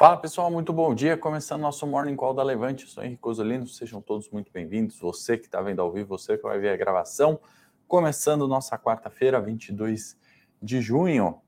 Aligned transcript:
Fala 0.00 0.16
pessoal, 0.16 0.50
muito 0.50 0.72
bom 0.72 0.94
dia. 0.94 1.14
Começando 1.14 1.60
nosso 1.60 1.86
Morning 1.86 2.16
Call 2.16 2.32
da 2.32 2.42
Levante. 2.42 2.84
Eu 2.84 2.88
sou 2.88 3.04
Henrique 3.04 3.28
Osolino, 3.28 3.66
sejam 3.66 4.00
todos 4.00 4.30
muito 4.30 4.50
bem-vindos. 4.50 4.98
Você 4.98 5.36
que 5.36 5.44
está 5.44 5.60
vendo 5.60 5.82
ao 5.82 5.92
vivo, 5.92 6.16
você 6.16 6.38
que 6.38 6.42
vai 6.42 6.58
ver 6.58 6.70
a 6.70 6.76
gravação. 6.78 7.38
Começando 7.86 8.48
nossa 8.48 8.78
quarta-feira, 8.78 9.38
22 9.42 10.16
de 10.62 10.80
junho. 10.80 11.42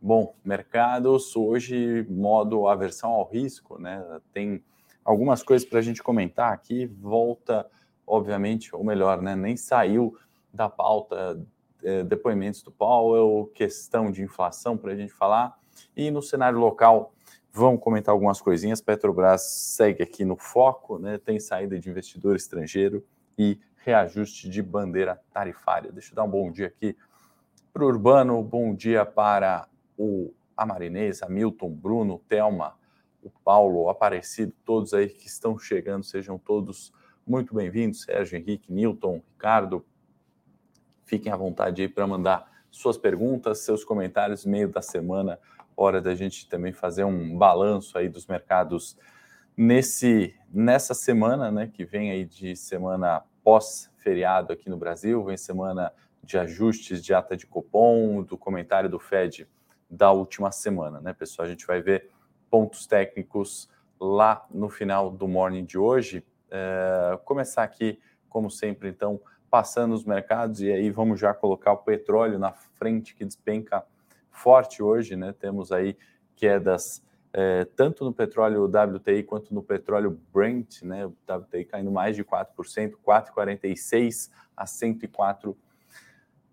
Bom, 0.00 0.34
mercados 0.42 1.36
hoje, 1.36 2.06
modo 2.08 2.66
aversão 2.66 3.10
ao 3.10 3.28
risco, 3.28 3.78
né? 3.78 4.02
Tem 4.32 4.64
algumas 5.04 5.42
coisas 5.42 5.68
para 5.68 5.78
a 5.78 5.82
gente 5.82 6.02
comentar 6.02 6.50
aqui. 6.50 6.86
Volta, 6.86 7.68
obviamente, 8.06 8.74
ou 8.74 8.82
melhor, 8.82 9.20
né? 9.20 9.36
Nem 9.36 9.54
saiu 9.54 10.16
da 10.50 10.70
pauta 10.70 11.46
é, 11.82 12.04
depoimentos 12.04 12.62
do 12.62 12.72
Powell, 12.72 13.52
questão 13.54 14.10
de 14.10 14.22
inflação 14.22 14.78
para 14.78 14.92
a 14.92 14.96
gente 14.96 15.12
falar. 15.12 15.58
E 15.94 16.10
no 16.10 16.22
cenário 16.22 16.58
local 16.58 17.12
Vamos 17.52 17.80
comentar 17.80 18.12
algumas 18.12 18.40
coisinhas. 18.40 18.80
Petrobras 18.80 19.42
segue 19.42 20.02
aqui 20.02 20.24
no 20.24 20.36
foco, 20.36 20.98
né? 20.98 21.18
tem 21.18 21.40
saída 21.40 21.78
de 21.78 21.88
investidor 21.88 22.36
estrangeiro 22.36 23.04
e 23.36 23.58
reajuste 23.84 24.48
de 24.48 24.62
bandeira 24.62 25.20
tarifária. 25.32 25.90
Deixa 25.90 26.12
eu 26.12 26.16
dar 26.16 26.24
um 26.24 26.30
bom 26.30 26.52
dia 26.52 26.66
aqui 26.66 26.96
para 27.72 27.84
o 27.84 27.86
Urbano, 27.86 28.42
bom 28.42 28.74
dia 28.74 29.04
para 29.04 29.68
o 29.96 30.32
Amarinês, 30.56 31.22
Hamilton, 31.22 31.70
Bruno, 31.70 32.20
Telma, 32.28 32.76
o 33.22 33.30
Paulo, 33.30 33.84
o 33.84 33.88
Aparecido, 33.88 34.52
todos 34.64 34.92
aí 34.92 35.08
que 35.08 35.26
estão 35.26 35.58
chegando, 35.58 36.04
sejam 36.04 36.38
todos 36.38 36.92
muito 37.26 37.54
bem-vindos. 37.54 38.02
Sérgio, 38.02 38.38
Henrique, 38.38 38.72
Newton, 38.72 39.22
Ricardo, 39.32 39.84
fiquem 41.04 41.32
à 41.32 41.36
vontade 41.36 41.82
aí 41.82 41.88
para 41.88 42.06
mandar 42.06 42.50
suas 42.70 42.98
perguntas, 42.98 43.60
seus 43.60 43.84
comentários 43.84 44.44
no 44.44 44.52
meio 44.52 44.68
da 44.68 44.82
semana 44.82 45.38
hora 45.82 46.00
da 46.00 46.14
gente 46.14 46.48
também 46.48 46.72
fazer 46.72 47.04
um 47.04 47.38
balanço 47.38 47.96
aí 47.96 48.08
dos 48.08 48.26
mercados 48.26 48.98
nesse 49.56 50.34
nessa 50.50 50.94
semana, 50.94 51.50
né, 51.50 51.70
que 51.72 51.84
vem 51.84 52.10
aí 52.10 52.24
de 52.24 52.56
semana 52.56 53.22
pós-feriado 53.44 54.52
aqui 54.52 54.70
no 54.70 54.76
Brasil, 54.76 55.22
vem 55.24 55.36
semana 55.36 55.92
de 56.22 56.38
ajustes 56.38 57.02
de 57.02 57.14
ata 57.14 57.36
de 57.36 57.46
cupom, 57.46 58.22
do 58.22 58.36
comentário 58.36 58.88
do 58.88 58.98
Fed 58.98 59.46
da 59.88 60.10
última 60.10 60.50
semana, 60.50 61.00
né, 61.00 61.12
pessoal? 61.12 61.46
A 61.46 61.50
gente 61.50 61.66
vai 61.66 61.80
ver 61.80 62.10
pontos 62.50 62.86
técnicos 62.86 63.70
lá 64.00 64.46
no 64.50 64.68
final 64.68 65.10
do 65.10 65.28
morning 65.28 65.64
de 65.64 65.78
hoje. 65.78 66.24
É, 66.50 67.18
começar 67.24 67.62
aqui, 67.62 67.98
como 68.28 68.50
sempre, 68.50 68.88
então, 68.88 69.20
passando 69.50 69.94
os 69.94 70.04
mercados 70.04 70.60
e 70.60 70.70
aí 70.70 70.90
vamos 70.90 71.20
já 71.20 71.32
colocar 71.34 71.72
o 71.72 71.78
petróleo 71.78 72.38
na 72.38 72.52
frente 72.52 73.14
que 73.14 73.24
despenca 73.24 73.84
forte 74.38 74.82
hoje, 74.82 75.16
né? 75.16 75.34
Temos 75.38 75.72
aí 75.72 75.96
quedas 76.36 77.02
é, 77.32 77.64
tanto 77.76 78.04
no 78.04 78.12
petróleo 78.12 78.64
WTI 78.64 79.22
quanto 79.22 79.52
no 79.52 79.62
petróleo 79.62 80.18
Brent, 80.32 80.82
né? 80.82 81.06
O 81.06 81.14
WTI 81.30 81.64
caindo 81.64 81.90
mais 81.90 82.16
de 82.16 82.24
4%, 82.24 82.94
4,46 83.06 84.30
a 84.56 84.66
104 84.66 85.56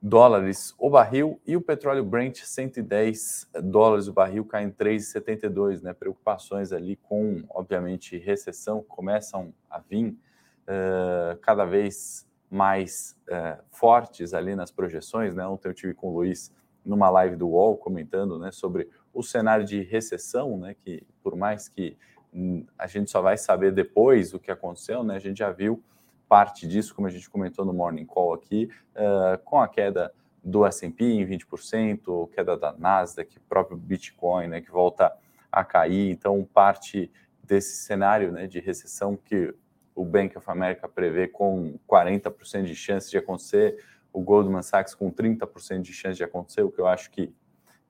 dólares 0.01 0.75
o 0.77 0.87
barril 0.89 1.41
e 1.47 1.55
o 1.57 1.61
petróleo 1.61 2.03
Brent 2.03 2.43
110 2.43 3.49
dólares 3.63 4.07
o 4.07 4.13
barril 4.13 4.45
caindo 4.45 4.73
3,72, 4.75 5.81
né? 5.81 5.93
Preocupações 5.93 6.71
ali 6.71 6.95
com, 6.97 7.43
obviamente, 7.49 8.17
recessão 8.17 8.83
começam 8.83 9.53
a 9.69 9.79
vir 9.79 10.09
uh, 10.09 11.37
cada 11.41 11.65
vez 11.65 12.27
mais 12.49 13.17
uh, 13.29 13.63
fortes 13.71 14.33
ali 14.33 14.55
nas 14.55 14.71
projeções, 14.71 15.33
né? 15.33 15.47
Ontem 15.47 15.69
eu 15.69 15.73
tive 15.73 15.93
com 15.93 16.09
o 16.09 16.13
Luiz 16.13 16.53
numa 16.85 17.09
live 17.09 17.35
do 17.35 17.47
UOL 17.47 17.77
comentando 17.77 18.37
né, 18.37 18.51
sobre 18.51 18.89
o 19.13 19.23
cenário 19.23 19.65
de 19.65 19.81
recessão, 19.81 20.57
né, 20.57 20.75
que 20.75 21.05
por 21.23 21.35
mais 21.35 21.67
que 21.67 21.97
hum, 22.33 22.65
a 22.77 22.87
gente 22.87 23.09
só 23.09 23.21
vai 23.21 23.37
saber 23.37 23.71
depois 23.71 24.33
o 24.33 24.39
que 24.39 24.51
aconteceu, 24.51 25.03
né, 25.03 25.15
a 25.15 25.19
gente 25.19 25.39
já 25.39 25.51
viu 25.51 25.83
parte 26.27 26.67
disso, 26.67 26.93
como 26.93 27.07
a 27.07 27.11
gente 27.11 27.29
comentou 27.29 27.65
no 27.65 27.73
Morning 27.73 28.05
Call 28.05 28.33
aqui, 28.33 28.69
uh, 28.95 29.37
com 29.43 29.59
a 29.59 29.67
queda 29.67 30.13
do 30.43 30.65
S&P 30.65 31.05
em 31.05 31.25
20%, 31.25 32.29
queda 32.29 32.55
da 32.55 32.73
Nasdaq, 32.73 33.39
próprio 33.49 33.77
Bitcoin, 33.77 34.47
né, 34.47 34.61
que 34.61 34.71
volta 34.71 35.11
a 35.51 35.63
cair. 35.63 36.11
Então, 36.11 36.47
parte 36.53 37.11
desse 37.43 37.83
cenário 37.85 38.31
né, 38.31 38.47
de 38.47 38.59
recessão 38.59 39.15
que 39.15 39.53
o 39.95 40.03
Bank 40.03 40.37
of 40.37 40.49
America 40.49 40.87
prevê 40.87 41.27
com 41.27 41.79
40% 41.87 42.63
de 42.63 42.75
chance 42.75 43.09
de 43.09 43.17
acontecer, 43.17 43.83
o 44.15 44.21
Goldman 44.21 44.61
Sachs 44.61 44.95
com 44.95 45.11
30% 45.11 45.81
de 45.81 45.91
chance 45.91 46.15
de 46.15 46.23
acontecer, 46.23 46.61
o 46.61 46.71
que 46.71 46.79
eu 46.79 46.87
acho 46.87 47.11
que, 47.11 47.35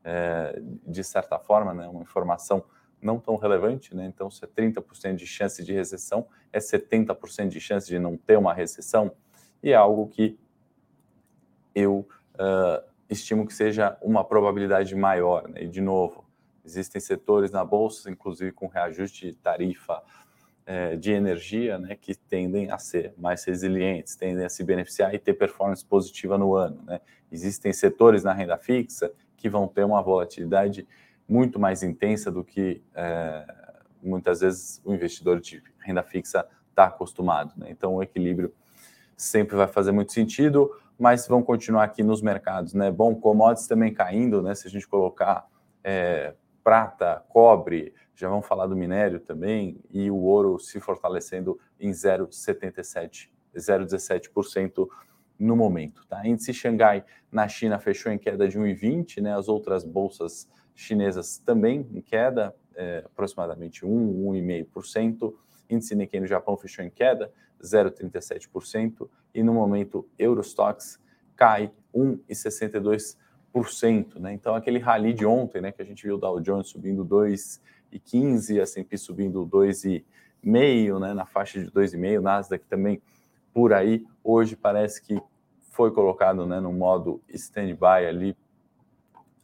é, 0.04 0.60
de 0.86 1.04
certa 1.04 1.38
forma, 1.38 1.72
né, 1.74 1.88
uma 1.88 2.02
informação 2.02 2.66
não 3.00 3.20
tão 3.20 3.36
relevante, 3.36 3.96
né? 3.96 4.06
Então, 4.08 4.32
se 4.32 4.44
é 4.44 4.48
30% 4.48 5.16
de 5.16 5.28
chance 5.28 5.64
de 5.64 5.72
recessão, 5.72 6.28
é 6.52 6.58
70% 6.58 7.50
de 7.50 7.60
chance 7.60 7.88
de 7.88 8.00
não 8.00 8.18
ter 8.18 8.38
uma 8.38 8.54
recessão, 8.54 9.12
e 9.62 9.72
é 9.72 9.76
algo 9.76 10.08
que 10.08 10.40
eu 11.76 12.08
uh, 12.34 12.84
estimo 13.08 13.46
que 13.46 13.54
seja 13.54 13.96
uma 14.02 14.24
probabilidade 14.24 14.96
maior. 14.96 15.48
Né? 15.48 15.66
E, 15.66 15.68
de 15.68 15.82
novo, 15.82 16.26
existem 16.64 17.00
setores 17.00 17.52
na 17.52 17.64
Bolsa, 17.64 18.10
inclusive 18.10 18.52
com 18.52 18.66
reajuste 18.66 19.30
de 19.30 19.38
tarifa 19.38 20.02
é, 20.66 20.96
de 20.96 21.12
energia 21.12 21.78
né, 21.78 21.96
que 21.96 22.16
tendem 22.16 22.72
a 22.72 22.78
ser 22.78 23.14
mais 23.18 23.44
resilientes, 23.44 24.16
tendem 24.16 24.46
a 24.46 24.50
se 24.50 24.64
beneficiar 24.64 25.14
e 25.14 25.20
ter 25.20 25.34
performance 25.34 25.86
positiva 25.86 26.38
no 26.38 26.56
ano. 26.56 26.82
Né? 26.86 27.00
Existem 27.32 27.72
setores 27.72 28.24
na 28.24 28.34
renda 28.34 28.58
fixa 28.58 29.12
que 29.38 29.48
vão 29.48 29.68
ter 29.68 29.84
uma 29.84 30.02
volatilidade 30.02 30.88
muito 31.28 31.60
mais 31.60 31.84
intensa 31.84 32.32
do 32.32 32.44
que 32.44 32.82
é, 32.96 33.46
muitas 34.02 34.42
vezes 34.42 34.82
o 34.84 34.94
investidor 34.94 35.40
de 35.40 35.62
renda 35.80 36.04
fixa 36.04 36.48
está 36.70 36.86
acostumado. 36.86 37.54
Né? 37.58 37.68
Então, 37.70 37.96
o 37.96 38.04
equilíbrio 38.04 38.54
sempre 39.16 39.56
vai 39.56 39.68
fazer 39.68 39.92
muito 39.92 40.12
sentido, 40.12 40.72
mas 40.98 41.28
vão 41.28 41.44
continuar 41.44 41.84
aqui 41.84 42.04
nos 42.04 42.22
mercados. 42.22 42.74
Né? 42.74 42.92
Bom, 42.92 43.16
commodities 43.16 43.68
também 43.68 43.94
caindo, 43.94 44.42
né? 44.42 44.56
se 44.56 44.68
a 44.68 44.72
gente 44.72 44.88
colocar 44.88 45.48
é, 45.84 46.34
prata, 46.64 47.24
cobre, 47.30 47.94
já 48.16 48.30
vamos 48.30 48.48
falar 48.48 48.68
do 48.68 48.76
minério 48.76 49.20
também, 49.20 49.80
e 49.92 50.10
o 50.10 50.18
ouro 50.18 50.58
se 50.60 50.80
fortalecendo 50.80 51.60
em 51.80 51.92
0,77%, 51.92 53.30
0,17% 53.56 54.88
no 55.38 55.56
momento. 55.56 56.06
Tá? 56.08 56.26
Índice 56.26 56.54
Xangai 56.54 57.04
na 57.32 57.48
China 57.48 57.78
fechou 57.80 58.12
em 58.12 58.18
queda 58.18 58.48
de 58.48 58.58
1,20%, 58.58 59.22
né? 59.22 59.38
as 59.38 59.48
outras 59.48 59.84
bolsas 59.84 60.50
chinesas 60.74 61.38
também 61.40 61.88
em 61.94 62.02
queda, 62.02 62.56
é, 62.76 63.04
aproximadamente 63.06 63.86
1, 63.86 64.32
1,5%. 64.32 65.34
Índice 65.70 65.96
Nikkei 65.96 66.20
no 66.20 66.28
Japão 66.28 66.58
fechou 66.58 66.86
em 66.86 66.90
queda, 66.90 67.32
0,37%, 67.62 69.10
e 69.34 69.44
no 69.44 69.54
momento 69.54 70.08
Eurostox 70.18 71.00
cai 71.36 71.72
1,62%. 71.94 74.20
Né? 74.20 74.34
Então, 74.34 74.56
aquele 74.56 74.80
rally 74.80 75.14
de 75.14 75.26
ontem, 75.26 75.62
né, 75.62 75.72
que 75.72 75.82
a 75.82 75.86
gente 75.86 76.04
viu 76.04 76.16
o 76.16 76.18
Dow 76.18 76.42
Jones 76.42 76.68
subindo 76.68 77.04
2 77.04 77.62
2,15, 78.00 78.60
S&P 78.62 78.98
subindo 78.98 79.46
2,5, 79.46 81.00
né, 81.00 81.14
na 81.14 81.26
faixa 81.26 81.60
de 81.60 81.72
2,5, 81.72 82.22
Nasdaq 82.22 82.66
também 82.68 83.02
por 83.54 83.74
aí. 83.74 84.06
Hoje 84.24 84.56
parece 84.56 85.02
que 85.02 85.22
foi 85.72 85.92
colocado 85.92 86.46
né, 86.46 86.60
no 86.60 86.72
modo 86.72 87.22
stand-by 87.30 88.06
ali, 88.08 88.38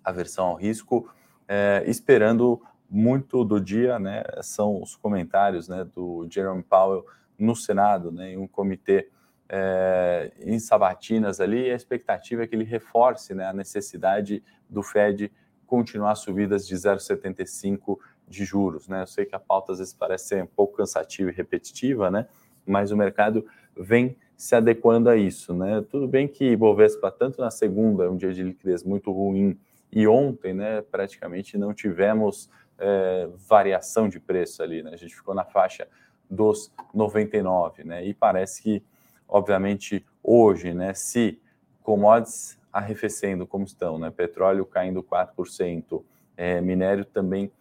a 0.04 0.12
versão 0.12 0.48
ao 0.48 0.56
risco, 0.56 1.10
é, 1.48 1.84
esperando 1.86 2.62
muito 2.90 3.44
do 3.46 3.60
dia, 3.60 4.00
né, 4.00 4.24
são 4.42 4.82
os 4.82 4.96
comentários 4.96 5.68
né, 5.68 5.84
do 5.84 6.28
Jerome 6.30 6.64
Powell 6.64 7.06
no 7.38 7.56
Senado, 7.56 8.12
né, 8.12 8.34
em 8.34 8.38
um 8.38 8.48
comitê 8.48 9.10
é, 9.54 10.32
em 10.40 10.58
sabatinas 10.60 11.42
ali, 11.42 11.70
a 11.70 11.76
expectativa 11.76 12.44
é 12.44 12.48
que 12.48 12.56
ele 12.56 12.64
reforce 12.64 13.34
né, 13.34 13.46
a 13.46 13.54
necessidade 13.54 14.42
do 14.70 14.82
Fed 14.82 15.30
continuar 15.68 16.16
subidas 16.16 16.66
de 16.66 16.76
0,75 16.76 17.98
de 18.32 18.46
juros, 18.46 18.88
né? 18.88 19.04
Eu 19.04 19.08
sei 19.08 19.26
que 19.26 19.36
a 19.36 19.40
pauta 19.40 19.74
às 19.74 19.78
vezes 19.78 19.94
parece 19.94 20.30
ser 20.30 20.44
um 20.44 20.48
pouco 20.48 20.78
cansativa 20.78 21.30
e 21.30 21.34
repetitiva, 21.34 22.10
né? 22.10 22.28
Mas 22.66 22.92
o 22.92 22.98
mercado 22.98 23.46
vem 23.78 24.18
se 24.36 24.56
adequando 24.56 25.10
a 25.10 25.16
isso, 25.16 25.54
né? 25.54 25.86
Tudo 25.90 26.08
bem 26.08 26.28
que 26.28 26.56
Bovespa, 26.56 27.12
tanto 27.12 27.42
na 27.42 27.52
segunda, 27.52 28.10
um 28.10 28.18
dia 28.18 28.34
de 28.34 28.42
liquidez 28.42 28.84
muito 28.84 29.12
ruim, 29.12 29.60
e 29.92 30.08
ontem, 30.08 30.54
né, 30.54 30.82
praticamente 30.82 31.58
não 31.58 31.74
tivemos 31.74 32.50
é, 32.80 33.28
variação 33.48 34.08
de 34.08 34.20
preço 34.20 34.64
ali, 34.64 34.82
né? 34.82 34.92
A 34.94 34.98
gente 34.98 35.14
ficou 35.14 35.36
na 35.36 35.44
faixa 35.44 35.88
dos 36.30 36.72
99, 36.94 37.84
né? 37.84 38.06
E 38.06 38.14
parece 38.14 38.64
que, 38.64 38.84
obviamente, 39.28 40.06
hoje, 40.24 40.74
né, 40.74 40.94
se 40.94 41.40
commodities 41.84 42.58
arrefecendo 42.72 43.46
como 43.46 43.66
estão, 43.66 44.00
né? 44.00 44.10
Petróleo 44.10 44.66
caindo 44.66 45.04
4%, 45.04 46.04
é, 46.38 46.62
minério 46.62 47.04
também 47.06 47.52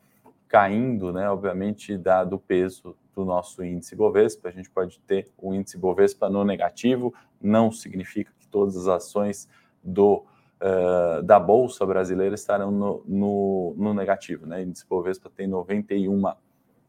caindo, 0.51 1.13
né, 1.13 1.31
obviamente, 1.31 1.97
dado 1.97 2.35
o 2.35 2.39
peso 2.39 2.97
do 3.15 3.25
nosso 3.25 3.65
índice 3.65 3.95
Bovespa, 3.95 4.49
a 4.49 4.53
gente 4.53 4.69
pode 4.69 4.99
ter 5.07 5.31
o 5.39 5.55
índice 5.55 5.79
Bovespa 5.79 6.29
no 6.29 6.45
negativo, 6.45 7.15
não 7.41 7.71
significa 7.71 8.33
que 8.37 8.49
todas 8.49 8.77
as 8.77 8.89
ações 8.89 9.49
do, 9.83 10.25
uh, 10.61 11.23
da 11.23 11.39
Bolsa 11.39 11.87
brasileira 11.87 12.35
estarão 12.35 12.73
no, 12.73 13.05
no, 13.07 13.75
no, 13.79 13.95
negativo. 13.95 14.45
Né? 14.45 14.59
O 14.59 14.63
índice 14.63 14.85
Bovespa 14.89 15.31
tem 15.31 15.47
91 15.47 16.21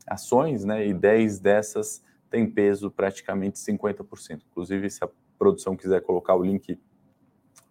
ações, 0.07 0.65
né? 0.65 0.87
E 0.87 0.91
10 0.91 1.39
dessas 1.39 2.03
têm 2.31 2.49
peso 2.49 2.89
praticamente 2.89 3.59
50%. 3.59 4.41
Inclusive, 4.49 4.89
se 4.89 5.03
a 5.03 5.09
produção 5.37 5.75
quiser 5.75 6.01
colocar 6.01 6.33
o 6.33 6.43
link 6.43 6.79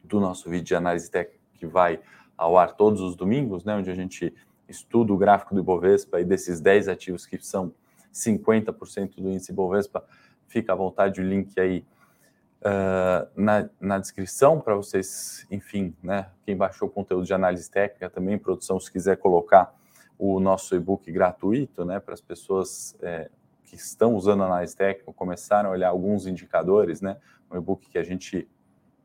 do 0.05 0.21
nosso 0.21 0.49
vídeo 0.49 0.67
de 0.67 0.75
análise 0.77 1.11
técnica 1.11 1.41
que 1.55 1.67
vai 1.67 2.01
ao 2.39 2.57
ar 2.57 2.77
todos 2.77 3.01
os 3.01 3.17
domingos, 3.17 3.65
né? 3.65 3.75
Onde 3.75 3.91
a 3.91 3.95
gente 3.95 4.33
estuda 4.71 5.13
o 5.13 5.17
gráfico 5.17 5.55
do 5.55 5.61
Ibovespa 5.61 6.21
e 6.21 6.25
desses 6.25 6.61
10 6.61 6.89
ativos 6.89 7.27
que 7.27 7.39
são 7.45 7.73
50% 8.13 9.17
do 9.17 9.29
índice 9.29 9.53
Ibovespa, 9.53 10.05
fica 10.47 10.73
à 10.73 10.77
vontade 10.77 11.21
o 11.21 11.25
link 11.25 11.59
aí 11.59 11.85
uh, 12.61 13.29
na, 13.35 13.69
na 13.81 13.99
descrição 13.99 14.61
para 14.61 14.75
vocês, 14.75 15.47
enfim, 15.51 15.95
né? 16.03 16.29
Quem 16.45 16.57
baixou 16.57 16.89
o 16.89 16.91
conteúdo 16.91 17.25
de 17.25 17.35
análise 17.35 17.71
técnica 17.71 18.11
também, 18.11 18.39
produção, 18.39 18.79
se 18.81 18.91
quiser 18.91 19.17
colocar 19.17 19.75
o 20.19 20.39
nosso 20.39 20.75
e-book 20.77 21.11
gratuito, 21.11 21.83
né, 21.83 21.99
para 21.99 22.13
as 22.13 22.21
pessoas 22.21 22.95
é, 23.01 23.31
que 23.65 23.75
estão 23.75 24.15
usando 24.15 24.43
análise 24.43 24.77
técnica, 24.77 25.11
começaram 25.15 25.71
a 25.71 25.73
olhar 25.73 25.89
alguns 25.89 26.27
indicadores, 26.27 27.01
né, 27.01 27.17
um 27.51 27.57
e-book 27.57 27.89
que 27.89 27.97
a 27.97 28.03
gente 28.03 28.47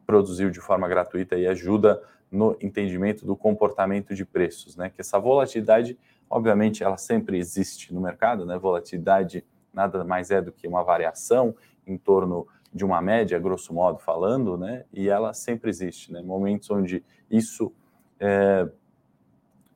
produziu 0.06 0.50
de 0.50 0.60
forma 0.60 0.90
gratuita 0.90 1.38
e 1.38 1.48
ajuda 1.48 2.04
no 2.36 2.58
entendimento 2.62 3.26
do 3.26 3.36
comportamento 3.36 4.14
de 4.14 4.26
preços, 4.26 4.76
né, 4.76 4.90
que 4.90 5.02
essa 5.02 5.18
volatilidade, 5.18 5.98
obviamente, 6.30 6.84
ela 6.84 6.98
sempre 6.98 7.38
existe 7.38 7.94
no 7.94 8.02
mercado, 8.02 8.46
né, 8.46 8.58
volatilidade 8.58 9.44
nada 9.74 10.04
mais 10.04 10.32
é 10.32 10.42
do 10.42 10.52
que 10.52 10.68
uma 10.68 10.84
variação 10.84 11.54
em 11.86 11.98
torno 11.98 12.48
de 12.74 12.84
uma 12.84 13.02
média, 13.02 13.40
grosso 13.40 13.74
modo 13.74 14.00
falando, 14.00 14.58
né? 14.58 14.84
E 14.92 15.08
ela 15.08 15.34
sempre 15.34 15.70
existe, 15.70 16.12
né? 16.12 16.22
Momentos 16.22 16.70
onde 16.70 17.04
isso 17.32 17.72
é, 18.20 18.68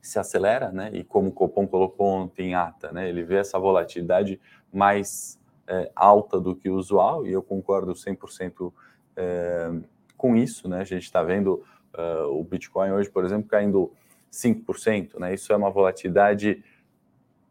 se 0.01 0.19
acelera, 0.19 0.69
né? 0.71 0.89
E 0.93 1.03
como 1.03 1.29
o 1.29 1.31
Copom 1.31 1.65
colocou 1.65 2.07
ontem 2.07 2.49
em 2.49 2.55
ata, 2.55 2.91
né? 2.91 3.07
Ele 3.07 3.23
vê 3.23 3.37
essa 3.37 3.57
volatilidade 3.57 4.39
mais 4.71 5.39
é, 5.65 5.89
alta 5.95 6.39
do 6.39 6.53
que 6.53 6.69
o 6.69 6.75
usual, 6.75 7.25
e 7.25 7.31
eu 7.31 7.41
concordo 7.41 7.93
100% 7.93 8.73
é, 9.15 9.71
com 10.17 10.35
isso, 10.35 10.67
né? 10.67 10.81
A 10.81 10.85
gente 10.85 11.03
está 11.03 11.23
vendo 11.23 11.63
uh, 11.97 12.27
o 12.27 12.43
Bitcoin 12.43 12.91
hoje, 12.91 13.09
por 13.09 13.23
exemplo, 13.25 13.47
caindo 13.47 13.91
5%, 14.31 15.19
né? 15.19 15.33
Isso 15.33 15.51
é 15.51 15.55
uma 15.55 15.69
volatilidade 15.69 16.63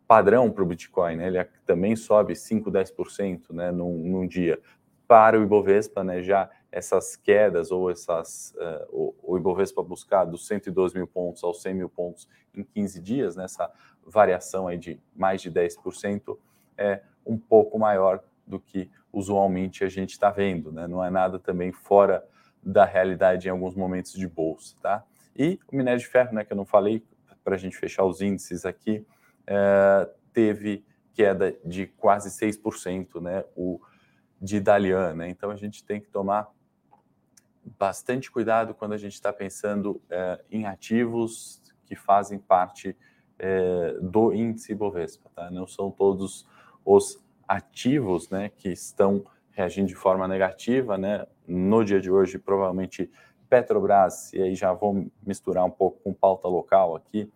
padrão 0.06 0.50
para 0.50 0.62
o 0.62 0.66
Bitcoin, 0.66 1.16
né? 1.16 1.26
Ele 1.26 1.44
também 1.66 1.94
sobe 1.94 2.34
5, 2.34 2.70
10% 2.70 3.50
né, 3.50 3.70
num, 3.70 3.98
num 3.98 4.26
dia 4.26 4.58
para 5.06 5.38
o 5.38 5.42
Ibovespa, 5.42 6.04
né, 6.04 6.22
já 6.22 6.50
essas 6.70 7.16
quedas 7.16 7.70
ou 7.70 7.90
essas 7.90 8.54
uh, 8.56 8.86
o, 8.90 9.14
o, 9.22 9.38
Ibovespa 9.38 9.82
buscar 9.82 10.26
dos 10.26 10.46
112 10.46 10.94
mil 10.94 11.06
pontos 11.06 11.42
aos 11.42 11.62
100 11.62 11.74
mil 11.74 11.88
pontos 11.88 12.28
em 12.54 12.62
15 12.62 13.00
dias, 13.00 13.36
nessa 13.36 13.64
né, 13.66 13.72
variação 14.06 14.68
aí 14.68 14.76
de 14.76 15.00
mais 15.16 15.40
de 15.40 15.50
10%, 15.50 16.36
é 16.76 17.00
um 17.24 17.38
pouco 17.38 17.78
maior 17.78 18.22
do 18.46 18.60
que 18.60 18.90
usualmente 19.12 19.82
a 19.82 19.88
gente 19.88 20.10
está 20.10 20.30
vendo, 20.30 20.70
né? 20.70 20.86
Não 20.86 21.04
é 21.04 21.10
nada 21.10 21.38
também 21.38 21.72
fora 21.72 22.24
da 22.62 22.84
realidade 22.84 23.48
em 23.48 23.50
alguns 23.50 23.74
momentos 23.74 24.12
de 24.12 24.26
bolsa, 24.28 24.76
tá? 24.82 25.04
E 25.36 25.58
o 25.70 25.76
minério 25.76 26.00
de 26.00 26.06
ferro, 26.06 26.34
né, 26.34 26.44
que 26.44 26.52
eu 26.52 26.56
não 26.56 26.66
falei, 26.66 27.04
para 27.44 27.54
a 27.54 27.58
gente 27.58 27.76
fechar 27.76 28.04
os 28.04 28.20
índices 28.20 28.64
aqui, 28.66 29.06
é, 29.46 30.10
teve 30.32 30.84
queda 31.14 31.56
de 31.64 31.86
quase 31.86 32.30
6%, 32.30 33.20
né? 33.20 33.44
O 33.56 33.80
de 34.40 34.60
Dalian, 34.60 35.14
né? 35.14 35.28
Então 35.28 35.50
a 35.50 35.56
gente 35.56 35.84
tem 35.84 36.00
que 36.00 36.08
tomar 36.08 36.48
bastante 37.78 38.30
cuidado 38.30 38.74
quando 38.74 38.92
a 38.92 38.98
gente 38.98 39.14
está 39.14 39.32
pensando 39.32 40.00
é, 40.08 40.44
em 40.50 40.66
ativos 40.66 41.62
que 41.84 41.96
fazem 41.96 42.38
parte 42.38 42.96
é, 43.38 43.96
do 44.00 44.32
índice 44.32 44.74
Bovespa, 44.74 45.30
tá? 45.34 45.50
Não 45.50 45.66
são 45.66 45.90
todos 45.90 46.46
os 46.84 47.22
ativos, 47.46 48.28
né, 48.28 48.50
que 48.50 48.68
estão 48.68 49.24
reagindo 49.58 49.88
de 49.88 49.96
forma 49.96 50.28
negativa, 50.28 50.96
né? 50.96 51.26
No 51.44 51.84
dia 51.84 52.00
de 52.00 52.08
hoje, 52.08 52.38
provavelmente 52.38 53.10
Petrobras, 53.50 54.32
e 54.32 54.40
aí 54.40 54.54
já 54.54 54.72
vou 54.72 55.10
misturar 55.26 55.64
um 55.64 55.70
pouco 55.70 55.98
com 56.00 56.14
pauta 56.14 56.46
local 56.46 56.94
aqui, 56.94 57.28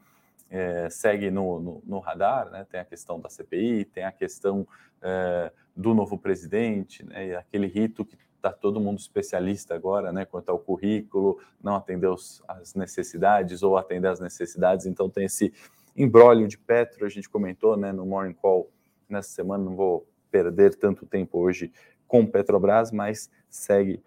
é, 0.48 0.88
segue 0.88 1.32
no, 1.32 1.58
no, 1.58 1.82
no, 1.84 1.98
radar, 1.98 2.48
né? 2.48 2.64
Tem 2.70 2.78
a 2.78 2.84
questão 2.84 3.18
da 3.18 3.28
CPI, 3.28 3.86
tem 3.86 4.04
a 4.04 4.12
questão 4.12 4.64
é, 5.02 5.50
do 5.74 5.94
novo 5.94 6.16
presidente, 6.16 7.04
né? 7.04 7.26
E 7.26 7.34
aquele 7.34 7.66
rito 7.66 8.04
que 8.04 8.16
está 8.36 8.52
todo 8.52 8.78
mundo 8.78 9.00
especialista 9.00 9.74
agora, 9.74 10.12
né? 10.12 10.24
Quanto 10.24 10.50
ao 10.50 10.60
currículo, 10.60 11.40
não 11.60 11.74
atender 11.74 12.08
as 12.46 12.74
necessidades 12.76 13.64
ou 13.64 13.76
atender 13.76 14.08
as 14.08 14.20
necessidades. 14.20 14.86
Então 14.86 15.10
tem 15.10 15.24
esse 15.24 15.52
embrólio 15.96 16.46
de 16.46 16.56
Petro, 16.56 17.04
a 17.04 17.08
gente 17.08 17.28
comentou, 17.28 17.76
né? 17.76 17.90
No 17.90 18.06
Morning 18.06 18.34
Call 18.34 18.70
nessa 19.08 19.30
semana, 19.30 19.64
não 19.64 19.74
vou 19.74 20.06
perder 20.30 20.74
tanto 20.76 21.04
tempo 21.04 21.38
hoje 21.38 21.72
com 22.12 22.26
Petrobras, 22.26 22.92
mas 22.92 23.30
segue 23.48 24.02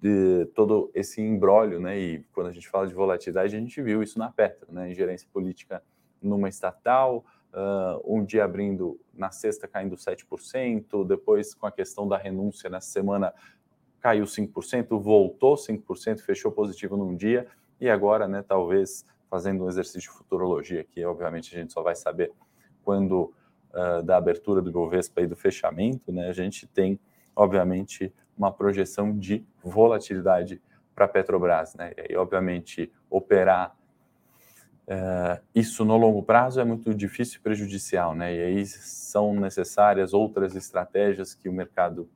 de 0.00 0.46
todo 0.54 0.90
esse 0.94 1.20
embrólio, 1.20 1.78
né? 1.78 1.98
E 1.98 2.24
quando 2.32 2.46
a 2.46 2.50
gente 2.50 2.66
fala 2.66 2.86
de 2.86 2.94
volatilidade, 2.94 3.54
a 3.54 3.60
gente 3.60 3.82
viu 3.82 4.02
isso 4.02 4.18
na 4.18 4.30
Petro, 4.30 4.72
né? 4.72 4.90
Ingerência 4.90 5.28
política 5.30 5.82
numa 6.22 6.48
estatal, 6.48 7.22
uh, 7.52 8.00
um 8.16 8.24
dia 8.24 8.42
abrindo 8.42 8.98
na 9.12 9.30
sexta 9.30 9.68
caindo 9.68 9.96
7%, 9.96 11.06
depois 11.06 11.52
com 11.52 11.66
a 11.66 11.70
questão 11.70 12.08
da 12.08 12.16
renúncia 12.16 12.70
nessa 12.70 12.88
semana 12.88 13.34
caiu 14.00 14.24
5%, 14.24 14.98
voltou 14.98 15.54
5%, 15.54 16.20
fechou 16.20 16.50
positivo 16.50 16.96
num 16.96 17.14
dia, 17.14 17.46
e 17.78 17.90
agora, 17.90 18.26
né, 18.26 18.42
talvez 18.42 19.04
fazendo 19.28 19.64
um 19.64 19.68
exercício 19.68 20.00
de 20.00 20.08
futurologia, 20.08 20.84
que 20.84 21.04
obviamente 21.04 21.54
a 21.54 21.60
gente 21.60 21.70
só 21.70 21.82
vai 21.82 21.94
saber 21.94 22.32
quando 22.82 23.30
uh, 23.74 24.02
da 24.02 24.16
abertura 24.16 24.62
do 24.62 24.72
Bovespa 24.72 25.20
e 25.20 25.26
do 25.26 25.36
fechamento, 25.36 26.10
né, 26.10 26.30
a 26.30 26.32
gente 26.32 26.66
tem, 26.66 26.98
obviamente, 27.34 28.12
uma 28.36 28.52
projeção 28.52 29.16
de 29.16 29.44
volatilidade 29.62 30.60
para 30.94 31.04
a 31.04 31.08
Petrobras. 31.08 31.74
Né? 31.74 31.92
E, 32.08 32.16
obviamente, 32.16 32.92
operar 33.10 33.74
uh, 34.86 35.42
isso 35.54 35.84
no 35.84 35.96
longo 35.96 36.22
prazo 36.22 36.60
é 36.60 36.64
muito 36.64 36.94
difícil 36.94 37.38
e 37.38 37.42
prejudicial. 37.42 38.14
Né? 38.14 38.34
E 38.34 38.42
aí 38.42 38.66
são 38.66 39.34
necessárias 39.34 40.12
outras 40.12 40.54
estratégias 40.54 41.34
que 41.34 41.48
o 41.48 41.52
mercado 41.52 42.08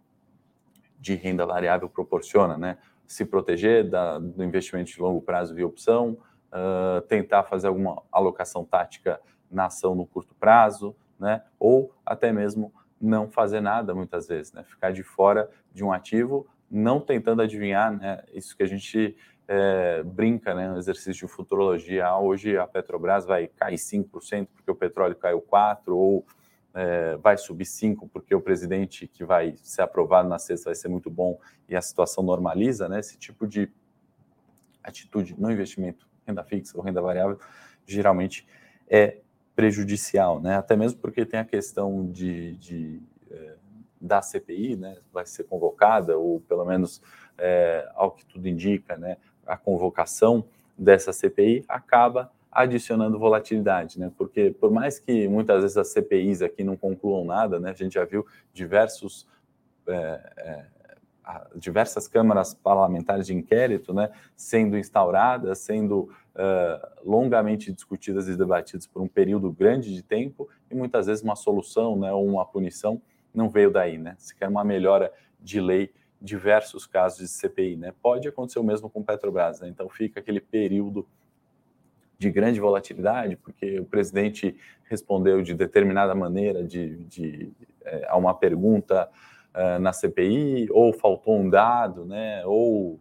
de 0.99 1.15
renda 1.15 1.47
variável 1.47 1.89
proporciona. 1.89 2.57
Né? 2.57 2.79
Se 3.07 3.25
proteger 3.25 3.89
da, 3.89 4.19
do 4.19 4.43
investimento 4.43 4.91
de 4.91 5.01
longo 5.01 5.21
prazo 5.21 5.55
via 5.55 5.67
opção, 5.67 6.19
uh, 6.53 7.01
tentar 7.03 7.45
fazer 7.45 7.69
alguma 7.69 8.03
alocação 8.11 8.65
tática 8.65 9.21
na 9.51 9.67
ação 9.67 9.95
no 9.95 10.07
curto 10.07 10.35
prazo, 10.35 10.95
né? 11.19 11.43
ou 11.59 11.95
até 12.05 12.33
mesmo 12.33 12.73
não 13.01 13.31
fazer 13.31 13.61
nada 13.61 13.95
muitas 13.95 14.27
vezes, 14.27 14.53
né? 14.53 14.65
Ficar 14.65 14.93
de 14.93 15.03
fora 15.03 15.51
de 15.73 15.85
um 15.85 15.93
ativo, 15.93 16.47
não 16.71 17.01
tentando 17.01 17.43
adivinhar, 17.43 17.93
né? 17.93 18.23
Isso 18.33 18.57
que 18.57 18.63
a 18.63 18.67
gente 18.67 19.17
é, 19.47 20.03
brinca, 20.03 20.55
né? 20.55 20.69
No 20.69 20.79
exercício 20.79 21.27
de 21.27 21.33
futurologia. 21.33 22.07
Ah, 22.07 22.19
hoje 22.19 22.57
a 22.57 22.67
Petrobras 22.67 23.27
vai 23.27 23.47
cair 23.49 23.77
5% 23.77 24.49
porque 24.55 24.71
o 24.71 24.75
petróleo 24.75 25.15
caiu 25.15 25.41
4%, 25.41 25.89
ou 25.89 26.27
é, 26.75 27.17
vai 27.17 27.37
subir 27.37 27.65
5% 27.65 28.09
porque 28.13 28.35
o 28.35 28.41
presidente 28.41 29.07
que 29.07 29.25
vai 29.25 29.55
ser 29.63 29.83
aprovado 29.83 30.29
na 30.29 30.39
sexta 30.39 30.67
vai 30.67 30.75
ser 30.75 30.89
muito 30.89 31.11
bom 31.11 31.39
e 31.69 31.77
a 31.77 31.81
situação 31.81 32.23
normaliza, 32.25 32.89
né? 32.89 33.01
Esse 33.01 33.17
tipo 33.17 33.47
de 33.47 33.71
atitude 34.83 35.35
no 35.39 35.51
investimento, 35.51 36.07
renda 36.27 36.45
fixa 36.45 36.77
ou 36.77 36.85
renda 36.85 37.01
variável, 37.01 37.39
geralmente 37.87 38.47
é 38.89 39.19
prejudicial, 39.57 40.39
né? 40.41 40.57
Até 40.57 40.77
mesmo 40.77 41.01
porque 41.01 41.25
tem 41.25 41.41
a 41.41 41.45
questão 41.45 42.07
de, 42.07 42.53
de 42.57 43.01
é, 43.31 43.55
da 43.99 44.21
CPI, 44.21 44.77
né? 44.77 44.99
Vai 45.11 45.25
ser 45.25 45.45
convocada 45.45 46.17
ou 46.19 46.41
pelo 46.43 46.65
menos 46.67 47.03
é, 47.39 47.91
ao 47.95 48.11
que 48.13 48.25
tudo 48.27 48.47
indica, 48.47 48.97
né? 48.99 49.17
A 49.47 49.57
convocação 49.57 50.45
dessa 50.77 51.11
CPI 51.11 51.65
acaba 51.67 52.31
adicionando 52.53 53.19
volatilidade, 53.19 53.99
né? 53.99 54.13
Porque 54.17 54.51
por 54.51 54.71
mais 54.71 54.99
que 54.99 55.27
muitas 55.27 55.63
vezes 55.63 55.77
as 55.79 55.89
CPIs 55.89 56.43
aqui 56.43 56.63
não 56.63 56.77
concluam 56.77 57.25
nada, 57.25 57.59
né? 57.59 57.71
A 57.71 57.75
gente 57.75 57.95
já 57.95 58.05
viu 58.05 58.27
diversos 58.53 59.27
é, 59.89 60.33
é 60.37 60.65
diversas 61.57 62.07
câmaras 62.07 62.55
parlamentares 62.55 63.27
de 63.27 63.35
inquérito, 63.35 63.93
né? 63.93 64.11
Sendo 64.37 64.79
instauradas, 64.79 65.59
sendo 65.59 66.11
uh, 66.35 66.87
longamente 67.05 67.73
discutidas 67.73 68.29
e 68.29 68.37
debatidas 68.37 68.87
por 68.87 69.03
um 69.03 69.09
período 69.09 69.51
grande 69.51 69.93
de 69.93 70.03
tempo 70.03 70.49
e 70.71 70.75
muitas 70.75 71.07
vezes 71.07 71.25
uma 71.25 71.37
solução 71.37 71.97
né, 71.97 72.13
ou 72.13 72.25
uma 72.25 72.45
punição 72.45 73.01
não 73.35 73.49
veio 73.49 73.71
daí. 73.71 73.99
Né? 73.99 74.15
Se 74.19 74.35
quer 74.35 74.49
uma 74.49 74.65
melhora 74.65 75.13
de 75.41 75.61
lei, 75.61 75.93
diversos 76.21 76.87
casos 76.87 77.19
de 77.19 77.29
CPI. 77.29 77.77
Né? 77.77 77.93
Pode 78.03 78.29
acontecer 78.29 78.59
o 78.59 78.65
mesmo 78.65 78.89
com 78.89 79.03
Petrobras. 79.03 79.61
Né? 79.61 79.69
Então 79.69 79.89
fica 79.89 80.21
aquele 80.21 80.41
período 80.41 81.07
de 82.19 82.31
grande 82.31 82.59
volatilidade, 82.59 83.37
porque 83.37 83.79
o 83.79 83.85
presidente 83.85 84.57
respondeu 84.85 85.43
de 85.43 85.53
determinada 85.53 86.15
maneira 86.15 86.65
de, 86.65 86.97
de 87.05 87.53
é, 87.85 88.07
a 88.09 88.17
uma 88.17 88.33
pergunta 88.33 89.09
uh, 89.57 89.81
na 89.81 89.93
CPI, 89.93 90.69
ou 90.71 90.93
faltou 90.93 91.37
um 91.37 91.51
dado, 91.51 92.05
né, 92.05 92.45
ou 92.47 93.01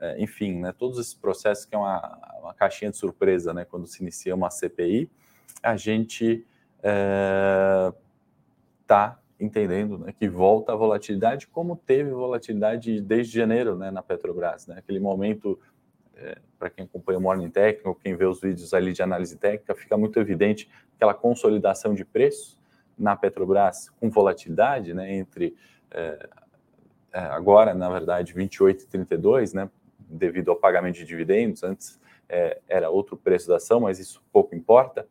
é, 0.00 0.20
enfim, 0.20 0.60
né, 0.60 0.72
todos 0.76 0.98
esses 0.98 1.14
processos 1.14 1.64
que 1.64 1.74
é 1.74 1.78
uma, 1.78 2.18
uma 2.40 2.54
caixinha 2.54 2.90
de 2.90 2.96
surpresa, 2.96 3.54
né, 3.54 3.64
quando 3.64 3.86
se 3.86 4.02
inicia 4.02 4.34
uma 4.34 4.50
CPI, 4.50 5.10
a 5.62 5.76
gente 5.76 6.44
está 8.82 9.18
entendendo 9.40 9.98
né, 9.98 10.12
que 10.12 10.28
volta 10.28 10.72
a 10.72 10.76
volatilidade, 10.76 11.46
como 11.46 11.76
teve 11.76 12.10
volatilidade 12.10 13.00
desde 13.00 13.38
janeiro 13.38 13.76
né, 13.76 13.90
na 13.90 14.02
Petrobras. 14.02 14.66
Né? 14.66 14.76
Aquele 14.78 15.00
momento, 15.00 15.58
é, 16.16 16.38
para 16.58 16.70
quem 16.70 16.84
acompanha 16.84 17.18
o 17.18 17.22
Morning 17.22 17.50
Técnico, 17.50 17.94
quem 17.94 18.14
vê 18.14 18.26
os 18.26 18.40
vídeos 18.40 18.72
ali 18.74 18.92
de 18.92 19.02
análise 19.02 19.36
técnica, 19.36 19.74
fica 19.74 19.96
muito 19.96 20.18
evidente 20.18 20.68
aquela 20.96 21.14
consolidação 21.14 21.94
de 21.94 22.04
preços 22.04 22.58
na 22.96 23.16
Petrobras 23.16 23.90
com 23.98 24.08
volatilidade 24.08 24.94
né, 24.94 25.14
entre 25.14 25.56
é, 25.94 26.28
é 27.12 27.18
agora, 27.20 27.72
na 27.74 27.88
verdade, 27.88 28.32
28 28.32 28.84
e 28.84 28.86
32, 28.86 29.52
né, 29.52 29.70
devido 29.98 30.50
ao 30.50 30.56
pagamento 30.56 30.96
de 30.96 31.04
dividendos. 31.04 31.62
Antes 31.62 32.00
é, 32.28 32.60
era 32.68 32.90
outro 32.90 33.16
preço 33.16 33.48
da 33.48 33.56
ação, 33.56 33.80
mas 33.80 33.98
isso 33.98 34.22
pouco 34.32 34.54
importa 34.54 35.06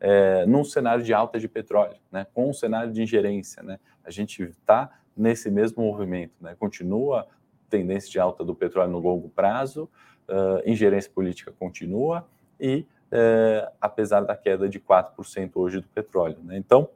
é, 0.00 0.46
num 0.46 0.64
cenário 0.64 1.04
de 1.04 1.12
alta 1.12 1.38
de 1.38 1.48
petróleo, 1.48 1.96
né, 2.10 2.26
com 2.32 2.50
um 2.50 2.52
cenário 2.52 2.92
de 2.92 3.02
ingerência. 3.02 3.62
Né, 3.62 3.78
a 4.04 4.10
gente 4.10 4.42
está 4.42 4.98
nesse 5.16 5.50
mesmo 5.50 5.82
movimento, 5.82 6.34
né, 6.40 6.54
continua 6.58 7.26
tendência 7.68 8.10
de 8.10 8.18
alta 8.18 8.44
do 8.44 8.54
petróleo 8.54 8.92
no 8.92 8.98
longo 8.98 9.28
prazo, 9.28 9.90
uh, 10.28 10.68
ingerência 10.68 11.10
política 11.10 11.52
continua 11.52 12.26
e 12.58 12.86
uh, 13.12 13.70
apesar 13.78 14.22
da 14.22 14.34
queda 14.34 14.68
de 14.68 14.80
4% 14.80 15.50
hoje 15.54 15.80
do 15.80 15.88
petróleo. 15.88 16.38
Né, 16.42 16.56
então, 16.56 16.88